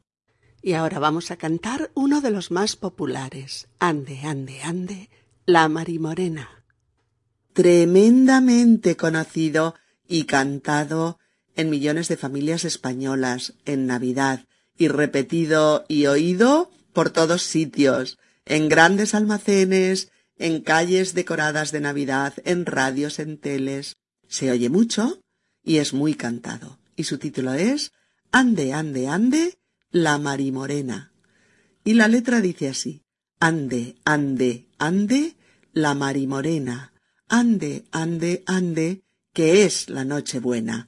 Y 0.62 0.74
ahora 0.74 0.98
vamos 0.98 1.30
a 1.30 1.36
cantar 1.36 1.90
uno 1.94 2.20
de 2.20 2.30
los 2.30 2.50
más 2.50 2.76
populares, 2.76 3.68
Ande, 3.80 4.20
ande, 4.20 4.62
ande, 4.62 5.10
La 5.44 5.68
Marimorena. 5.68 6.63
Tremendamente 7.54 8.96
conocido 8.96 9.74
y 10.06 10.24
cantado 10.24 11.18
en 11.56 11.70
millones 11.70 12.08
de 12.08 12.16
familias 12.16 12.64
españolas 12.64 13.54
en 13.64 13.86
Navidad 13.86 14.44
y 14.76 14.88
repetido 14.88 15.86
y 15.88 16.06
oído 16.06 16.70
por 16.92 17.10
todos 17.10 17.42
sitios, 17.42 18.18
en 18.44 18.68
grandes 18.68 19.14
almacenes, 19.14 20.10
en 20.36 20.62
calles 20.62 21.14
decoradas 21.14 21.70
de 21.72 21.80
Navidad, 21.80 22.34
en 22.44 22.66
radios, 22.66 23.18
en 23.18 23.38
teles. 23.38 23.96
Se 24.28 24.50
oye 24.50 24.68
mucho 24.68 25.20
y 25.62 25.78
es 25.78 25.94
muy 25.94 26.14
cantado. 26.14 26.78
Y 26.96 27.04
su 27.04 27.18
título 27.18 27.54
es 27.54 27.92
Ande, 28.32 28.72
ande, 28.72 29.08
ande, 29.08 29.58
la 29.90 30.18
marimorena. 30.18 31.12
Y 31.84 31.94
la 31.94 32.08
letra 32.08 32.40
dice 32.40 32.68
así. 32.68 33.02
Ande, 33.38 33.96
ande, 34.04 34.66
ande, 34.78 35.36
la 35.72 35.94
marimorena. 35.94 36.93
Ande, 37.36 37.84
ande, 37.90 38.44
ande, 38.46 39.02
que 39.32 39.64
es 39.64 39.90
la 39.90 40.04
noche 40.04 40.38
buena. 40.38 40.86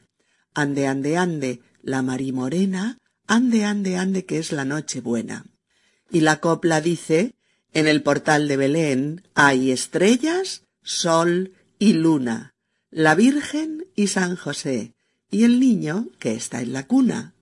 Ande, 0.54 0.86
ande, 0.86 1.16
ande, 1.16 1.60
la 1.82 2.02
marimorena. 2.02 2.98
Ande, 3.26 3.64
ande, 3.64 3.96
ande, 3.96 4.26
que 4.26 4.38
es 4.38 4.52
la 4.52 4.64
noche 4.64 5.00
buena. 5.00 5.44
Y 6.08 6.20
la 6.20 6.38
copla 6.38 6.80
dice 6.80 7.34
en 7.72 7.88
el 7.88 8.00
portal 8.00 8.46
de 8.46 8.56
Belén 8.56 9.22
hay 9.34 9.72
estrellas, 9.72 10.62
sol 10.84 11.52
y 11.80 11.94
luna, 11.94 12.54
la 12.92 13.16
Virgen 13.16 13.84
y 13.96 14.06
San 14.06 14.36
José, 14.36 14.94
y 15.28 15.42
el 15.42 15.58
niño 15.58 16.06
que 16.20 16.34
está 16.34 16.62
en 16.62 16.72
la 16.72 16.86
cuna. 16.86 17.34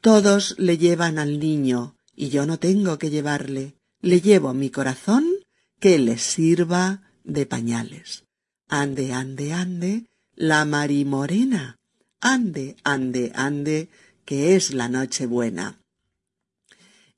Todos 0.00 0.54
le 0.58 0.78
llevan 0.78 1.18
al 1.18 1.40
niño, 1.40 1.94
y 2.16 2.30
yo 2.30 2.46
no 2.46 2.58
tengo 2.58 2.98
que 2.98 3.10
llevarle. 3.10 3.74
Le 4.00 4.22
llevo 4.22 4.54
mi 4.54 4.70
corazón 4.70 5.26
que 5.78 5.98
le 5.98 6.16
sirva 6.16 7.02
de 7.22 7.44
pañales. 7.44 8.24
Ande, 8.72 9.12
ande, 9.12 9.52
ande, 9.52 10.06
la 10.36 10.64
marimorena. 10.64 11.76
Ande, 12.20 12.76
ande, 12.84 13.32
ande, 13.34 13.88
que 14.24 14.54
es 14.54 14.72
la 14.72 14.88
noche 14.88 15.26
buena. 15.26 15.80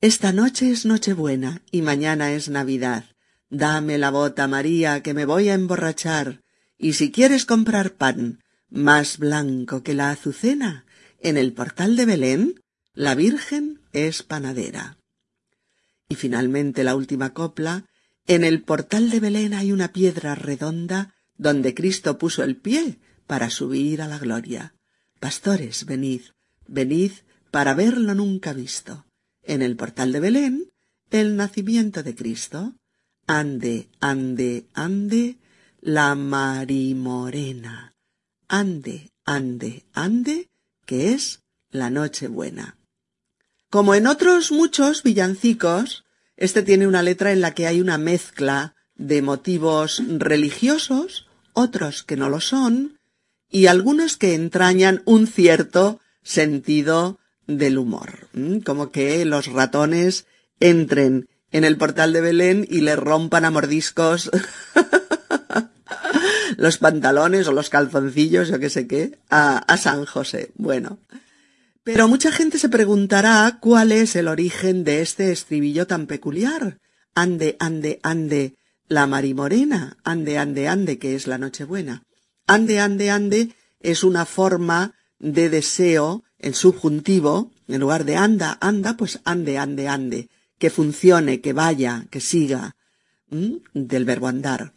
Esta 0.01 0.33
noche 0.33 0.71
es 0.71 0.87
Nochebuena 0.87 1.61
y 1.71 1.83
mañana 1.83 2.33
es 2.33 2.49
Navidad. 2.49 3.05
Dame 3.51 3.99
la 3.99 4.11
bota, 4.11 4.49
María, 4.49 5.03
que 5.03 5.13
me 5.13 5.27
voy 5.27 5.51
a 5.51 5.55
emborrachar. 5.55 6.41
Y 6.79 6.95
si 6.95 7.13
quieres 7.13 7.45
comprar 7.45 7.97
pan 7.97 8.41
más 8.71 9.19
blanco 9.19 9.83
que 9.83 9.93
la 9.93 10.11
azucena, 10.11 10.87
en 11.21 11.37
el 11.37 11.53
portal 11.53 11.97
de 11.97 12.07
Belén, 12.07 12.63
la 12.95 13.15
Virgen 13.15 13.83
es 13.93 14.23
panadera. 14.23 14.97
Y 16.09 16.15
finalmente 16.15 16.83
la 16.83 16.97
última 16.97 17.35
copla, 17.35 17.85
en 18.27 18.43
el 18.43 18.63
portal 18.63 19.11
de 19.11 19.21
Belén 19.21 19.53
hay 19.53 19.71
una 19.71 19.93
piedra 19.93 20.35
redonda 20.35 21.15
donde 21.37 21.75
Cristo 21.75 22.19
puso 22.19 22.43
el 22.43 22.57
pie 22.57 22.99
para 23.27 23.51
subir 23.51 24.03
a 24.03 24.09
la 24.09 24.19
gloria. 24.19 24.75
Pastores, 25.21 25.87
venid, 25.87 26.23
venid 26.67 27.13
para 27.51 27.75
verlo 27.75 28.15
nunca 28.15 28.53
visto 28.53 29.07
en 29.43 29.63
el 29.63 29.77
portal 29.77 30.13
de 30.13 30.21
Belén 30.21 30.73
el 31.11 31.37
nacimiento 31.37 32.03
de 32.03 32.15
Cristo. 32.15 32.75
Ande, 33.27 33.89
ande, 34.01 34.67
ande, 34.73 35.39
la 35.81 36.15
marimorena. 36.15 37.95
Ande, 38.49 39.13
ande, 39.25 39.85
ande, 39.93 40.51
que 40.87 41.13
es 41.15 41.43
la 41.71 41.91
noche 41.91 42.29
buena. 42.29 42.79
Como 43.71 43.95
en 43.95 44.07
otros 44.07 44.53
muchos 44.53 45.03
villancicos, 45.03 46.05
este 46.37 46.63
tiene 46.63 46.87
una 46.87 47.03
letra 47.03 47.33
en 47.33 47.41
la 47.41 47.55
que 47.55 47.67
hay 47.67 47.81
una 47.81 47.99
mezcla 47.99 48.75
de 49.03 49.21
motivos 49.21 50.01
religiosos, 50.09 51.27
otros 51.53 52.05
que 52.05 52.17
no 52.17 52.29
lo 52.29 52.41
son, 52.41 52.99
y 53.51 53.67
algunos 53.67 54.17
que 54.17 54.35
entrañan 54.35 55.03
un 55.05 55.27
cierto 55.27 56.01
sentido 56.23 57.19
del 57.47 57.79
humor, 57.79 58.29
como 58.65 58.93
que 58.93 59.25
los 59.25 59.47
ratones 59.47 60.27
entren 60.61 61.29
en 61.51 61.65
el 61.65 61.77
portal 61.77 62.13
de 62.13 62.21
Belén 62.21 62.67
y 62.71 62.81
le 62.81 62.95
rompan 62.95 63.45
a 63.45 63.51
mordiscos 63.51 64.31
los 66.57 66.79
pantalones 66.79 67.49
o 67.49 67.53
los 67.53 67.69
calzoncillos, 67.71 68.53
o 68.53 68.59
qué 68.61 68.71
sé 68.71 68.87
qué, 68.87 69.19
a, 69.29 69.59
a 69.59 69.77
San 69.77 70.07
José. 70.07 70.53
Bueno. 70.55 70.99
Pero 71.83 72.07
mucha 72.07 72.31
gente 72.31 72.59
se 72.59 72.69
preguntará 72.69 73.59
cuál 73.61 73.91
es 73.91 74.15
el 74.15 74.29
origen 74.29 74.85
de 74.85 75.03
este 75.03 75.33
estribillo 75.33 75.89
tan 75.89 76.07
peculiar. 76.07 76.79
Ande, 77.15 77.57
ande, 77.59 77.99
ande, 78.05 78.55
la 78.89 79.07
marimorena, 79.07 79.97
ande, 80.05 80.39
ande, 80.39 80.69
ande, 80.69 80.99
que 80.99 81.15
es 81.15 81.27
la 81.27 81.39
Nochebuena. 81.39 82.05
Ande, 82.47 82.81
ande, 82.81 83.11
ande 83.11 83.55
es 83.81 84.05
una 84.05 84.25
forma 84.27 84.95
de 85.19 85.49
deseo 85.51 86.25
en 86.39 86.55
subjuntivo, 86.55 87.53
en 87.69 87.81
lugar 87.81 88.05
de 88.05 88.17
anda, 88.17 88.59
anda, 88.61 88.97
pues 88.97 89.21
ande, 89.25 89.59
ande, 89.59 89.89
ande, 89.89 90.29
que 90.59 90.71
funcione, 90.71 91.41
que 91.41 91.53
vaya, 91.53 92.07
que 92.11 92.21
siga, 92.21 92.77
del 93.73 94.05
verbo 94.05 94.29
andar. 94.29 94.75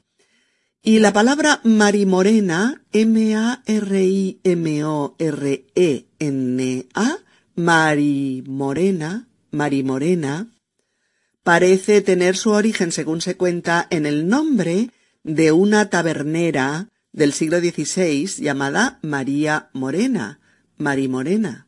Y 0.81 0.99
la 0.99 1.11
palabra 1.11 1.61
marimorena, 1.63 2.83
M-A-R-I-M-O-R-E-N-A, 2.91 3.57
marimorena, 7.55 9.27
marimorena, 9.51 10.54
parece 11.45 12.01
tener 12.01 12.35
su 12.37 12.49
origen, 12.49 12.91
según 12.91 13.21
se 13.21 13.37
cuenta, 13.37 13.85
en 13.91 14.07
el 14.07 14.27
nombre 14.27 14.89
de 15.23 15.51
una 15.51 15.91
tabernera 15.91 16.89
del 17.11 17.33
siglo 17.33 17.59
XVI 17.59 18.25
llamada 18.41 18.97
María 19.03 19.69
Morena, 19.71 20.39
Marimorena, 20.77 21.67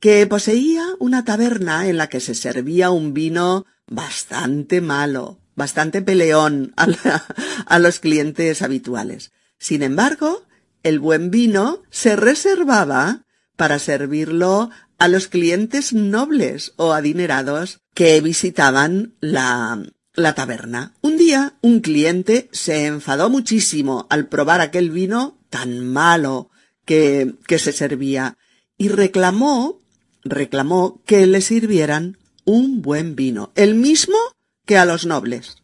que 0.00 0.26
poseía 0.26 0.84
una 0.98 1.24
taberna 1.24 1.88
en 1.88 1.96
la 1.96 2.08
que 2.08 2.20
se 2.20 2.34
servía 2.34 2.90
un 2.90 3.14
vino 3.14 3.64
bastante 3.86 4.82
malo, 4.82 5.40
bastante 5.56 6.02
peleón 6.02 6.74
a, 6.76 6.86
a 7.64 7.78
los 7.78 8.00
clientes 8.00 8.60
habituales. 8.60 9.32
Sin 9.58 9.82
embargo, 9.82 10.44
el 10.82 10.98
buen 10.98 11.30
vino 11.30 11.82
se 11.88 12.16
reservaba 12.16 13.24
para 13.56 13.78
servirlo 13.78 14.68
a 15.00 15.08
los 15.08 15.28
clientes 15.28 15.94
nobles 15.94 16.74
o 16.76 16.92
adinerados 16.92 17.80
que 17.94 18.20
visitaban 18.20 19.14
la, 19.20 19.82
la 20.14 20.34
taberna. 20.34 20.94
Un 21.00 21.16
día 21.16 21.54
un 21.62 21.80
cliente 21.80 22.50
se 22.52 22.84
enfadó 22.84 23.30
muchísimo 23.30 24.06
al 24.10 24.28
probar 24.28 24.60
aquel 24.60 24.90
vino 24.90 25.38
tan 25.48 25.86
malo 25.86 26.50
que, 26.84 27.34
que 27.46 27.58
se 27.58 27.72
servía 27.72 28.36
y 28.76 28.88
reclamó, 28.88 29.80
reclamó 30.22 31.02
que 31.06 31.26
le 31.26 31.40
sirvieran 31.40 32.18
un 32.44 32.82
buen 32.82 33.16
vino, 33.16 33.52
el 33.54 33.76
mismo 33.76 34.18
que 34.66 34.76
a 34.76 34.84
los 34.84 35.06
nobles. 35.06 35.56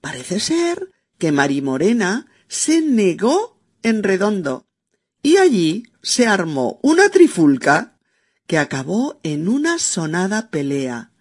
Parece 0.00 0.40
ser 0.40 0.90
que 1.18 1.32
Marimorena 1.32 2.28
se 2.48 2.80
negó 2.80 3.60
en 3.82 4.02
redondo 4.02 4.66
y 5.22 5.36
allí 5.36 5.82
se 6.02 6.26
armó 6.26 6.80
una 6.82 7.10
trifulca 7.10 7.89
que 8.50 8.58
acabó 8.58 9.20
en 9.22 9.46
una 9.46 9.78
sonada 9.78 10.50
pelea. 10.50 11.12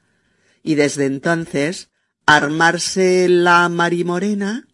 Y 0.64 0.74
desde 0.74 1.06
entonces, 1.06 1.92
armarse 2.26 3.30
la 3.30 3.70
Marimorena 3.70 4.68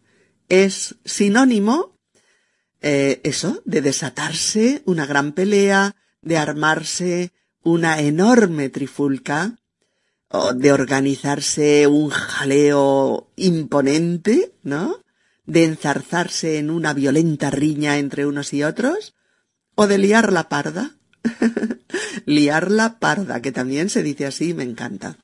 es 0.48 0.94
sinónimo 1.04 1.98
eh, 2.80 3.20
eso, 3.24 3.60
de 3.66 3.82
desatarse 3.82 4.80
una 4.86 5.04
gran 5.04 5.32
pelea, 5.32 5.96
de 6.22 6.38
armarse 6.38 7.34
una 7.62 8.00
enorme 8.00 8.70
trifulca, 8.70 9.58
o 10.28 10.54
de 10.54 10.72
organizarse 10.72 11.86
un 11.86 12.08
jaleo 12.08 13.30
imponente, 13.36 14.54
¿no? 14.62 15.04
De 15.44 15.64
enzarzarse 15.64 16.56
en 16.56 16.70
una 16.70 16.94
violenta 16.94 17.50
riña 17.50 17.98
entre 17.98 18.24
unos 18.24 18.54
y 18.54 18.62
otros, 18.62 19.14
o 19.74 19.86
de 19.86 19.98
liar 19.98 20.32
la 20.32 20.48
parda. 20.48 20.95
liar 22.26 22.70
la 22.70 22.98
parda, 22.98 23.40
que 23.42 23.52
también 23.52 23.90
se 23.90 24.02
dice 24.02 24.26
así, 24.26 24.54
me 24.54 24.64
encanta. 24.64 25.16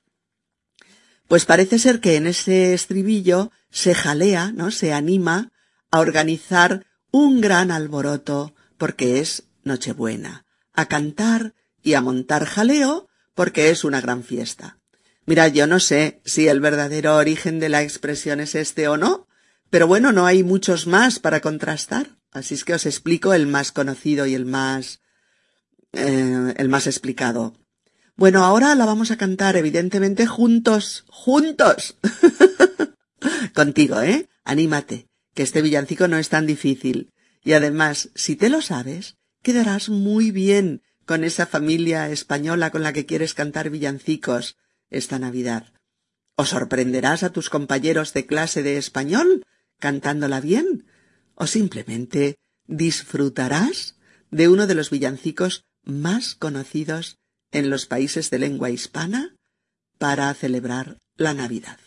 Pues 1.28 1.44
parece 1.46 1.78
ser 1.78 2.00
que 2.00 2.16
en 2.16 2.26
ese 2.26 2.74
estribillo 2.74 3.50
se 3.70 3.94
jalea, 3.94 4.52
¿no? 4.52 4.70
Se 4.70 4.92
anima 4.92 5.50
a 5.90 6.00
organizar 6.00 6.86
un 7.10 7.40
gran 7.40 7.70
alboroto 7.70 8.54
porque 8.76 9.20
es 9.20 9.44
Nochebuena, 9.64 10.44
a 10.72 10.86
cantar 10.86 11.54
y 11.82 11.94
a 11.94 12.00
montar 12.00 12.44
jaleo 12.46 13.08
porque 13.34 13.70
es 13.70 13.84
una 13.84 14.00
gran 14.00 14.24
fiesta. 14.24 14.78
Mira, 15.24 15.48
yo 15.48 15.66
no 15.66 15.78
sé 15.78 16.20
si 16.24 16.48
el 16.48 16.60
verdadero 16.60 17.16
origen 17.16 17.60
de 17.60 17.68
la 17.68 17.82
expresión 17.82 18.40
es 18.40 18.54
este 18.54 18.88
o 18.88 18.96
no, 18.96 19.28
pero 19.70 19.86
bueno, 19.86 20.12
no 20.12 20.26
hay 20.26 20.42
muchos 20.42 20.86
más 20.86 21.18
para 21.18 21.40
contrastar, 21.40 22.16
así 22.32 22.54
es 22.54 22.64
que 22.64 22.74
os 22.74 22.86
explico 22.86 23.32
el 23.32 23.46
más 23.46 23.72
conocido 23.72 24.26
y 24.26 24.34
el 24.34 24.44
más 24.44 25.00
eh, 25.92 26.54
el 26.56 26.68
más 26.68 26.86
explicado. 26.86 27.54
Bueno, 28.16 28.44
ahora 28.44 28.74
la 28.74 28.84
vamos 28.84 29.10
a 29.10 29.16
cantar 29.16 29.56
evidentemente 29.56 30.26
juntos, 30.26 31.04
juntos. 31.08 31.96
Contigo, 33.54 34.00
¿eh? 34.00 34.28
Anímate 34.44 35.08
que 35.34 35.42
este 35.42 35.62
villancico 35.62 36.08
no 36.08 36.18
es 36.18 36.28
tan 36.28 36.46
difícil. 36.46 37.10
Y 37.42 37.54
además, 37.54 38.10
si 38.14 38.36
te 38.36 38.48
lo 38.48 38.62
sabes, 38.62 39.16
quedarás 39.42 39.88
muy 39.88 40.30
bien 40.30 40.82
con 41.06 41.24
esa 41.24 41.46
familia 41.46 42.08
española 42.10 42.70
con 42.70 42.82
la 42.82 42.92
que 42.92 43.06
quieres 43.06 43.34
cantar 43.34 43.70
villancicos 43.70 44.56
esta 44.90 45.18
Navidad. 45.18 45.72
¿O 46.36 46.44
sorprenderás 46.44 47.22
a 47.22 47.32
tus 47.32 47.50
compañeros 47.50 48.12
de 48.12 48.26
clase 48.26 48.62
de 48.62 48.76
español 48.76 49.44
cantándola 49.78 50.40
bien? 50.40 50.86
¿O 51.34 51.46
simplemente 51.46 52.36
disfrutarás 52.66 53.96
de 54.30 54.48
uno 54.48 54.66
de 54.66 54.74
los 54.74 54.90
villancicos 54.90 55.64
más 55.84 56.34
conocidos 56.34 57.18
en 57.50 57.70
los 57.70 57.86
países 57.86 58.30
de 58.30 58.38
lengua 58.38 58.70
hispana 58.70 59.36
para 59.98 60.32
celebrar 60.34 60.98
la 61.16 61.34
Navidad? 61.34 61.78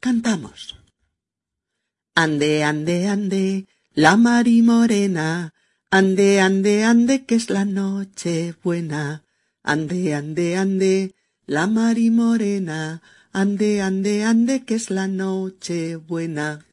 Cantamos. 0.00 0.76
Ande, 2.14 2.64
ande, 2.64 3.08
ande, 3.08 3.66
la 3.92 4.16
mari 4.16 4.62
morena, 4.62 5.54
ande, 5.90 6.40
ande, 6.40 6.84
ande, 6.84 7.24
que 7.24 7.34
es 7.34 7.50
la 7.50 7.64
noche 7.64 8.54
buena. 8.62 9.24
Ande, 9.62 10.14
ande, 10.14 10.56
ande, 10.56 11.14
la 11.46 11.66
mari 11.66 12.10
morena, 12.10 13.02
ande, 13.32 13.82
ande, 13.82 14.24
ande, 14.24 14.64
que 14.64 14.74
es 14.74 14.90
la 14.90 15.06
noche 15.06 15.96
buena. 15.96 16.64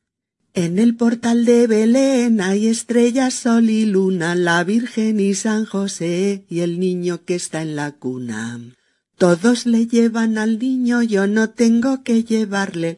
En 0.57 0.79
el 0.79 0.95
portal 0.95 1.45
de 1.45 1.67
Belén 1.67 2.41
hay 2.41 2.65
estrellas, 2.65 3.35
sol 3.35 3.69
y 3.69 3.85
luna, 3.85 4.33
la 4.33 4.63
Virgen 4.63 5.19
y 5.19 5.35
San 5.35 5.65
José 5.65 6.45
y 6.49 6.61
el 6.61 6.79
niño 6.79 7.23
que 7.25 7.35
está 7.35 7.61
en 7.61 7.75
la 7.75 7.91
cuna. 7.91 8.59
Todos 9.19 9.67
le 9.67 9.85
llevan 9.85 10.39
al 10.39 10.57
niño, 10.57 11.03
yo 11.03 11.27
no 11.27 11.51
tengo 11.51 12.03
que 12.03 12.23
llevarle, 12.23 12.97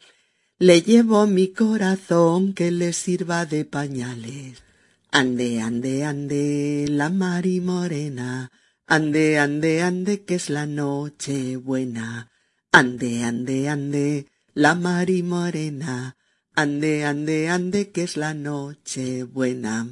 le 0.58 0.82
llevo 0.84 1.28
mi 1.28 1.50
corazón 1.50 2.54
que 2.54 2.72
le 2.72 2.94
sirva 2.94 3.46
de 3.46 3.66
pañales. 3.66 4.64
Ande, 5.12 5.60
ande, 5.60 6.06
ande, 6.06 6.86
la 6.88 7.10
Mari 7.10 7.60
Morena, 7.60 8.54
ande, 8.88 9.38
ande, 9.38 9.82
ande, 9.82 10.24
que 10.24 10.36
es 10.36 10.50
la 10.50 10.66
noche 10.66 11.58
buena. 11.58 12.32
Ande, 12.72 13.26
ande, 13.26 13.68
ande, 13.68 14.28
la 14.54 14.76
Mari 14.76 15.24
Morena, 15.24 16.16
Ande, 16.62 17.06
ande, 17.06 17.48
ande, 17.48 17.90
que 17.92 18.04
es 18.04 18.18
la 18.18 18.34
noche 18.34 19.24
buena. 19.24 19.88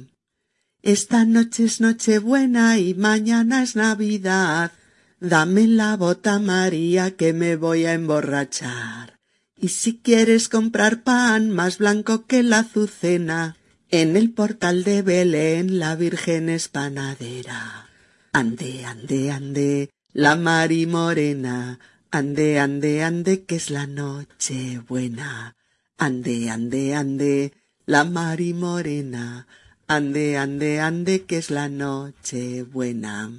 Esta 0.82 1.24
noche 1.24 1.64
es 1.64 1.80
noche 1.80 2.18
buena 2.18 2.78
y 2.78 2.92
mañana 2.92 3.62
es 3.62 3.74
Navidad. 3.74 4.72
Dame 5.18 5.66
la 5.66 5.96
bota 5.96 6.38
María 6.38 7.16
que 7.16 7.32
me 7.32 7.56
voy 7.56 7.86
a 7.86 7.94
emborrachar. 7.94 9.18
Y 9.56 9.68
si 9.68 9.96
quieres 10.00 10.50
comprar 10.50 11.04
pan 11.04 11.48
más 11.48 11.78
blanco 11.78 12.26
que 12.26 12.42
la 12.42 12.58
azucena, 12.58 13.56
en 13.88 14.14
el 14.18 14.30
portal 14.30 14.84
de 14.84 15.00
Belén 15.00 15.78
la 15.78 15.96
Virgen 15.96 16.50
es 16.50 16.68
panadera. 16.68 17.88
Ande, 18.32 18.84
ande, 18.84 19.30
ande, 19.30 19.90
la 20.12 20.36
Mari 20.36 20.84
Morena, 20.84 21.78
ande, 22.10 22.60
ande, 22.60 23.02
ande, 23.02 23.44
que 23.44 23.56
es 23.56 23.70
la 23.70 23.86
noche 23.86 24.82
buena. 24.86 25.54
Ande, 26.00 26.48
ande, 26.48 26.94
ande, 26.94 27.52
la 27.84 28.04
Mari 28.04 28.54
Morena, 28.54 29.48
ande, 29.88 30.36
ande, 30.38 30.78
ande, 30.78 31.24
que 31.24 31.38
es 31.38 31.50
la 31.50 31.68
noche 31.68 32.62
buena. 32.62 33.32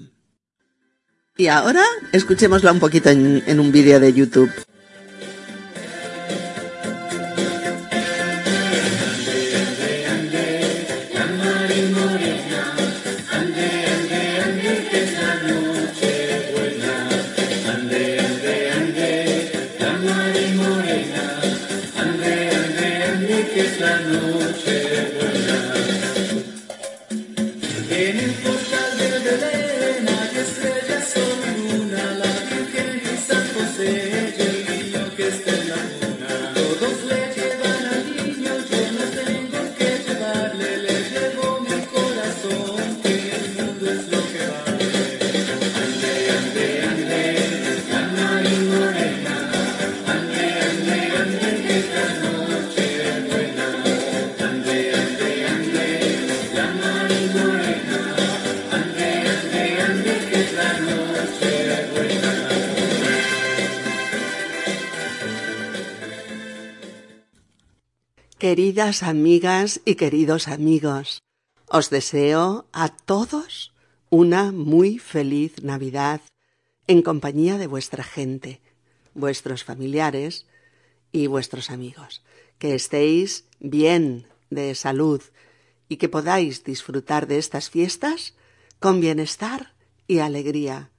Y 1.37 1.47
ahora 1.47 1.81
escuchémosla 2.11 2.73
un 2.73 2.81
poquito 2.81 3.09
en, 3.11 3.59
un 3.61 3.71
vídeo 3.71 4.01
de 4.01 4.11
YouTube. 4.11 4.51
Queridas 68.49 69.03
amigas 69.03 69.79
y 69.85 69.93
queridos 69.93 70.47
amigos, 70.47 71.21
os 71.67 71.91
deseo 71.91 72.65
a 72.73 72.89
todos 72.89 73.75
una 74.09 74.51
muy 74.51 74.97
feliz 74.97 75.61
Navidad 75.61 76.19
en 76.87 77.03
compañía 77.03 77.59
de 77.59 77.67
vuestra 77.67 78.03
gente, 78.03 78.59
vuestros 79.13 79.63
familiares 79.63 80.47
y 81.11 81.27
vuestros 81.27 81.69
amigos. 81.69 82.23
Que 82.57 82.73
estéis 82.73 83.45
bien 83.59 84.25
de 84.49 84.73
salud 84.73 85.21
y 85.87 85.97
que 85.97 86.09
podáis 86.09 86.63
disfrutar 86.63 87.27
de 87.27 87.37
estas 87.37 87.69
fiestas 87.69 88.33
con 88.79 88.99
bienestar 88.99 89.75
y 90.07 90.19
alegría. 90.25 90.89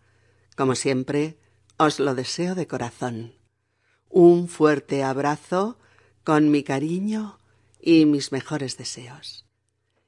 Como 0.54 0.76
siempre, 0.76 1.36
os 1.78 1.98
lo 1.98 2.14
deseo 2.14 2.54
de 2.54 2.68
corazón. 2.68 3.34
Un 4.08 4.46
fuerte 4.46 5.02
abrazo 5.02 5.78
con 6.22 6.52
mi 6.52 6.62
cariño 6.62 7.39
y 7.82 8.04
mis 8.04 8.32
mejores 8.32 8.76
deseos. 8.76 9.46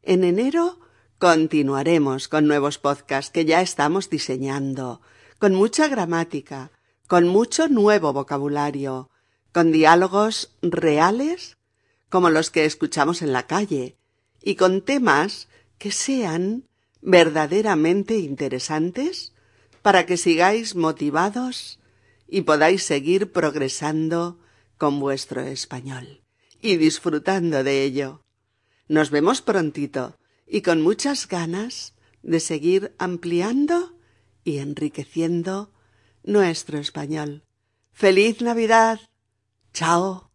En 0.03 0.25
enero 0.25 0.81
continuaremos 1.19 2.29
con 2.29 2.47
nuevos 2.47 2.79
podcasts 2.79 3.31
que 3.31 3.45
ya 3.45 3.61
estamos 3.61 4.11
diseñando, 4.11 5.01
con 5.39 5.55
mucha 5.55 5.89
gramática, 5.89 6.73
con 7.07 7.29
mucho 7.29 7.69
nuevo 7.69 8.13
vocabulario, 8.13 9.11
con 9.53 9.71
diálogos 9.71 10.57
reales 10.63 11.59
como 12.09 12.31
los 12.31 12.51
que 12.51 12.65
escuchamos 12.65 13.23
en 13.23 13.33
la 13.33 13.47
calle 13.47 13.97
y 14.43 14.57
con 14.57 14.83
temas 14.83 15.49
que 15.79 15.93
sean 15.93 16.69
verdaderamente 17.01 18.19
interesantes 18.19 19.33
para 19.83 20.07
que 20.07 20.17
sigáis 20.17 20.75
motivados 20.75 21.81
y 22.29 22.43
podáis 22.43 22.83
seguir 22.85 23.33
progresando 23.33 24.41
con 24.79 25.01
vuestro 25.01 25.43
español 25.43 26.22
y 26.63 26.77
disfrutando 26.77 27.63
de 27.63 27.83
ello. 27.83 28.25
Nos 28.89 29.11
vemos 29.11 29.43
prontito 29.43 30.17
y 30.47 30.63
con 30.63 30.81
muchas 30.81 31.29
ganas 31.29 31.95
de 32.23 32.41
seguir 32.41 32.95
ampliando 32.99 33.99
y 34.45 34.59
enriqueciendo 34.59 35.73
nuestro 36.23 36.79
español. 36.79 37.45
¡Feliz 37.93 38.41
Navidad! 38.41 39.01
¡Chao! 39.75 40.32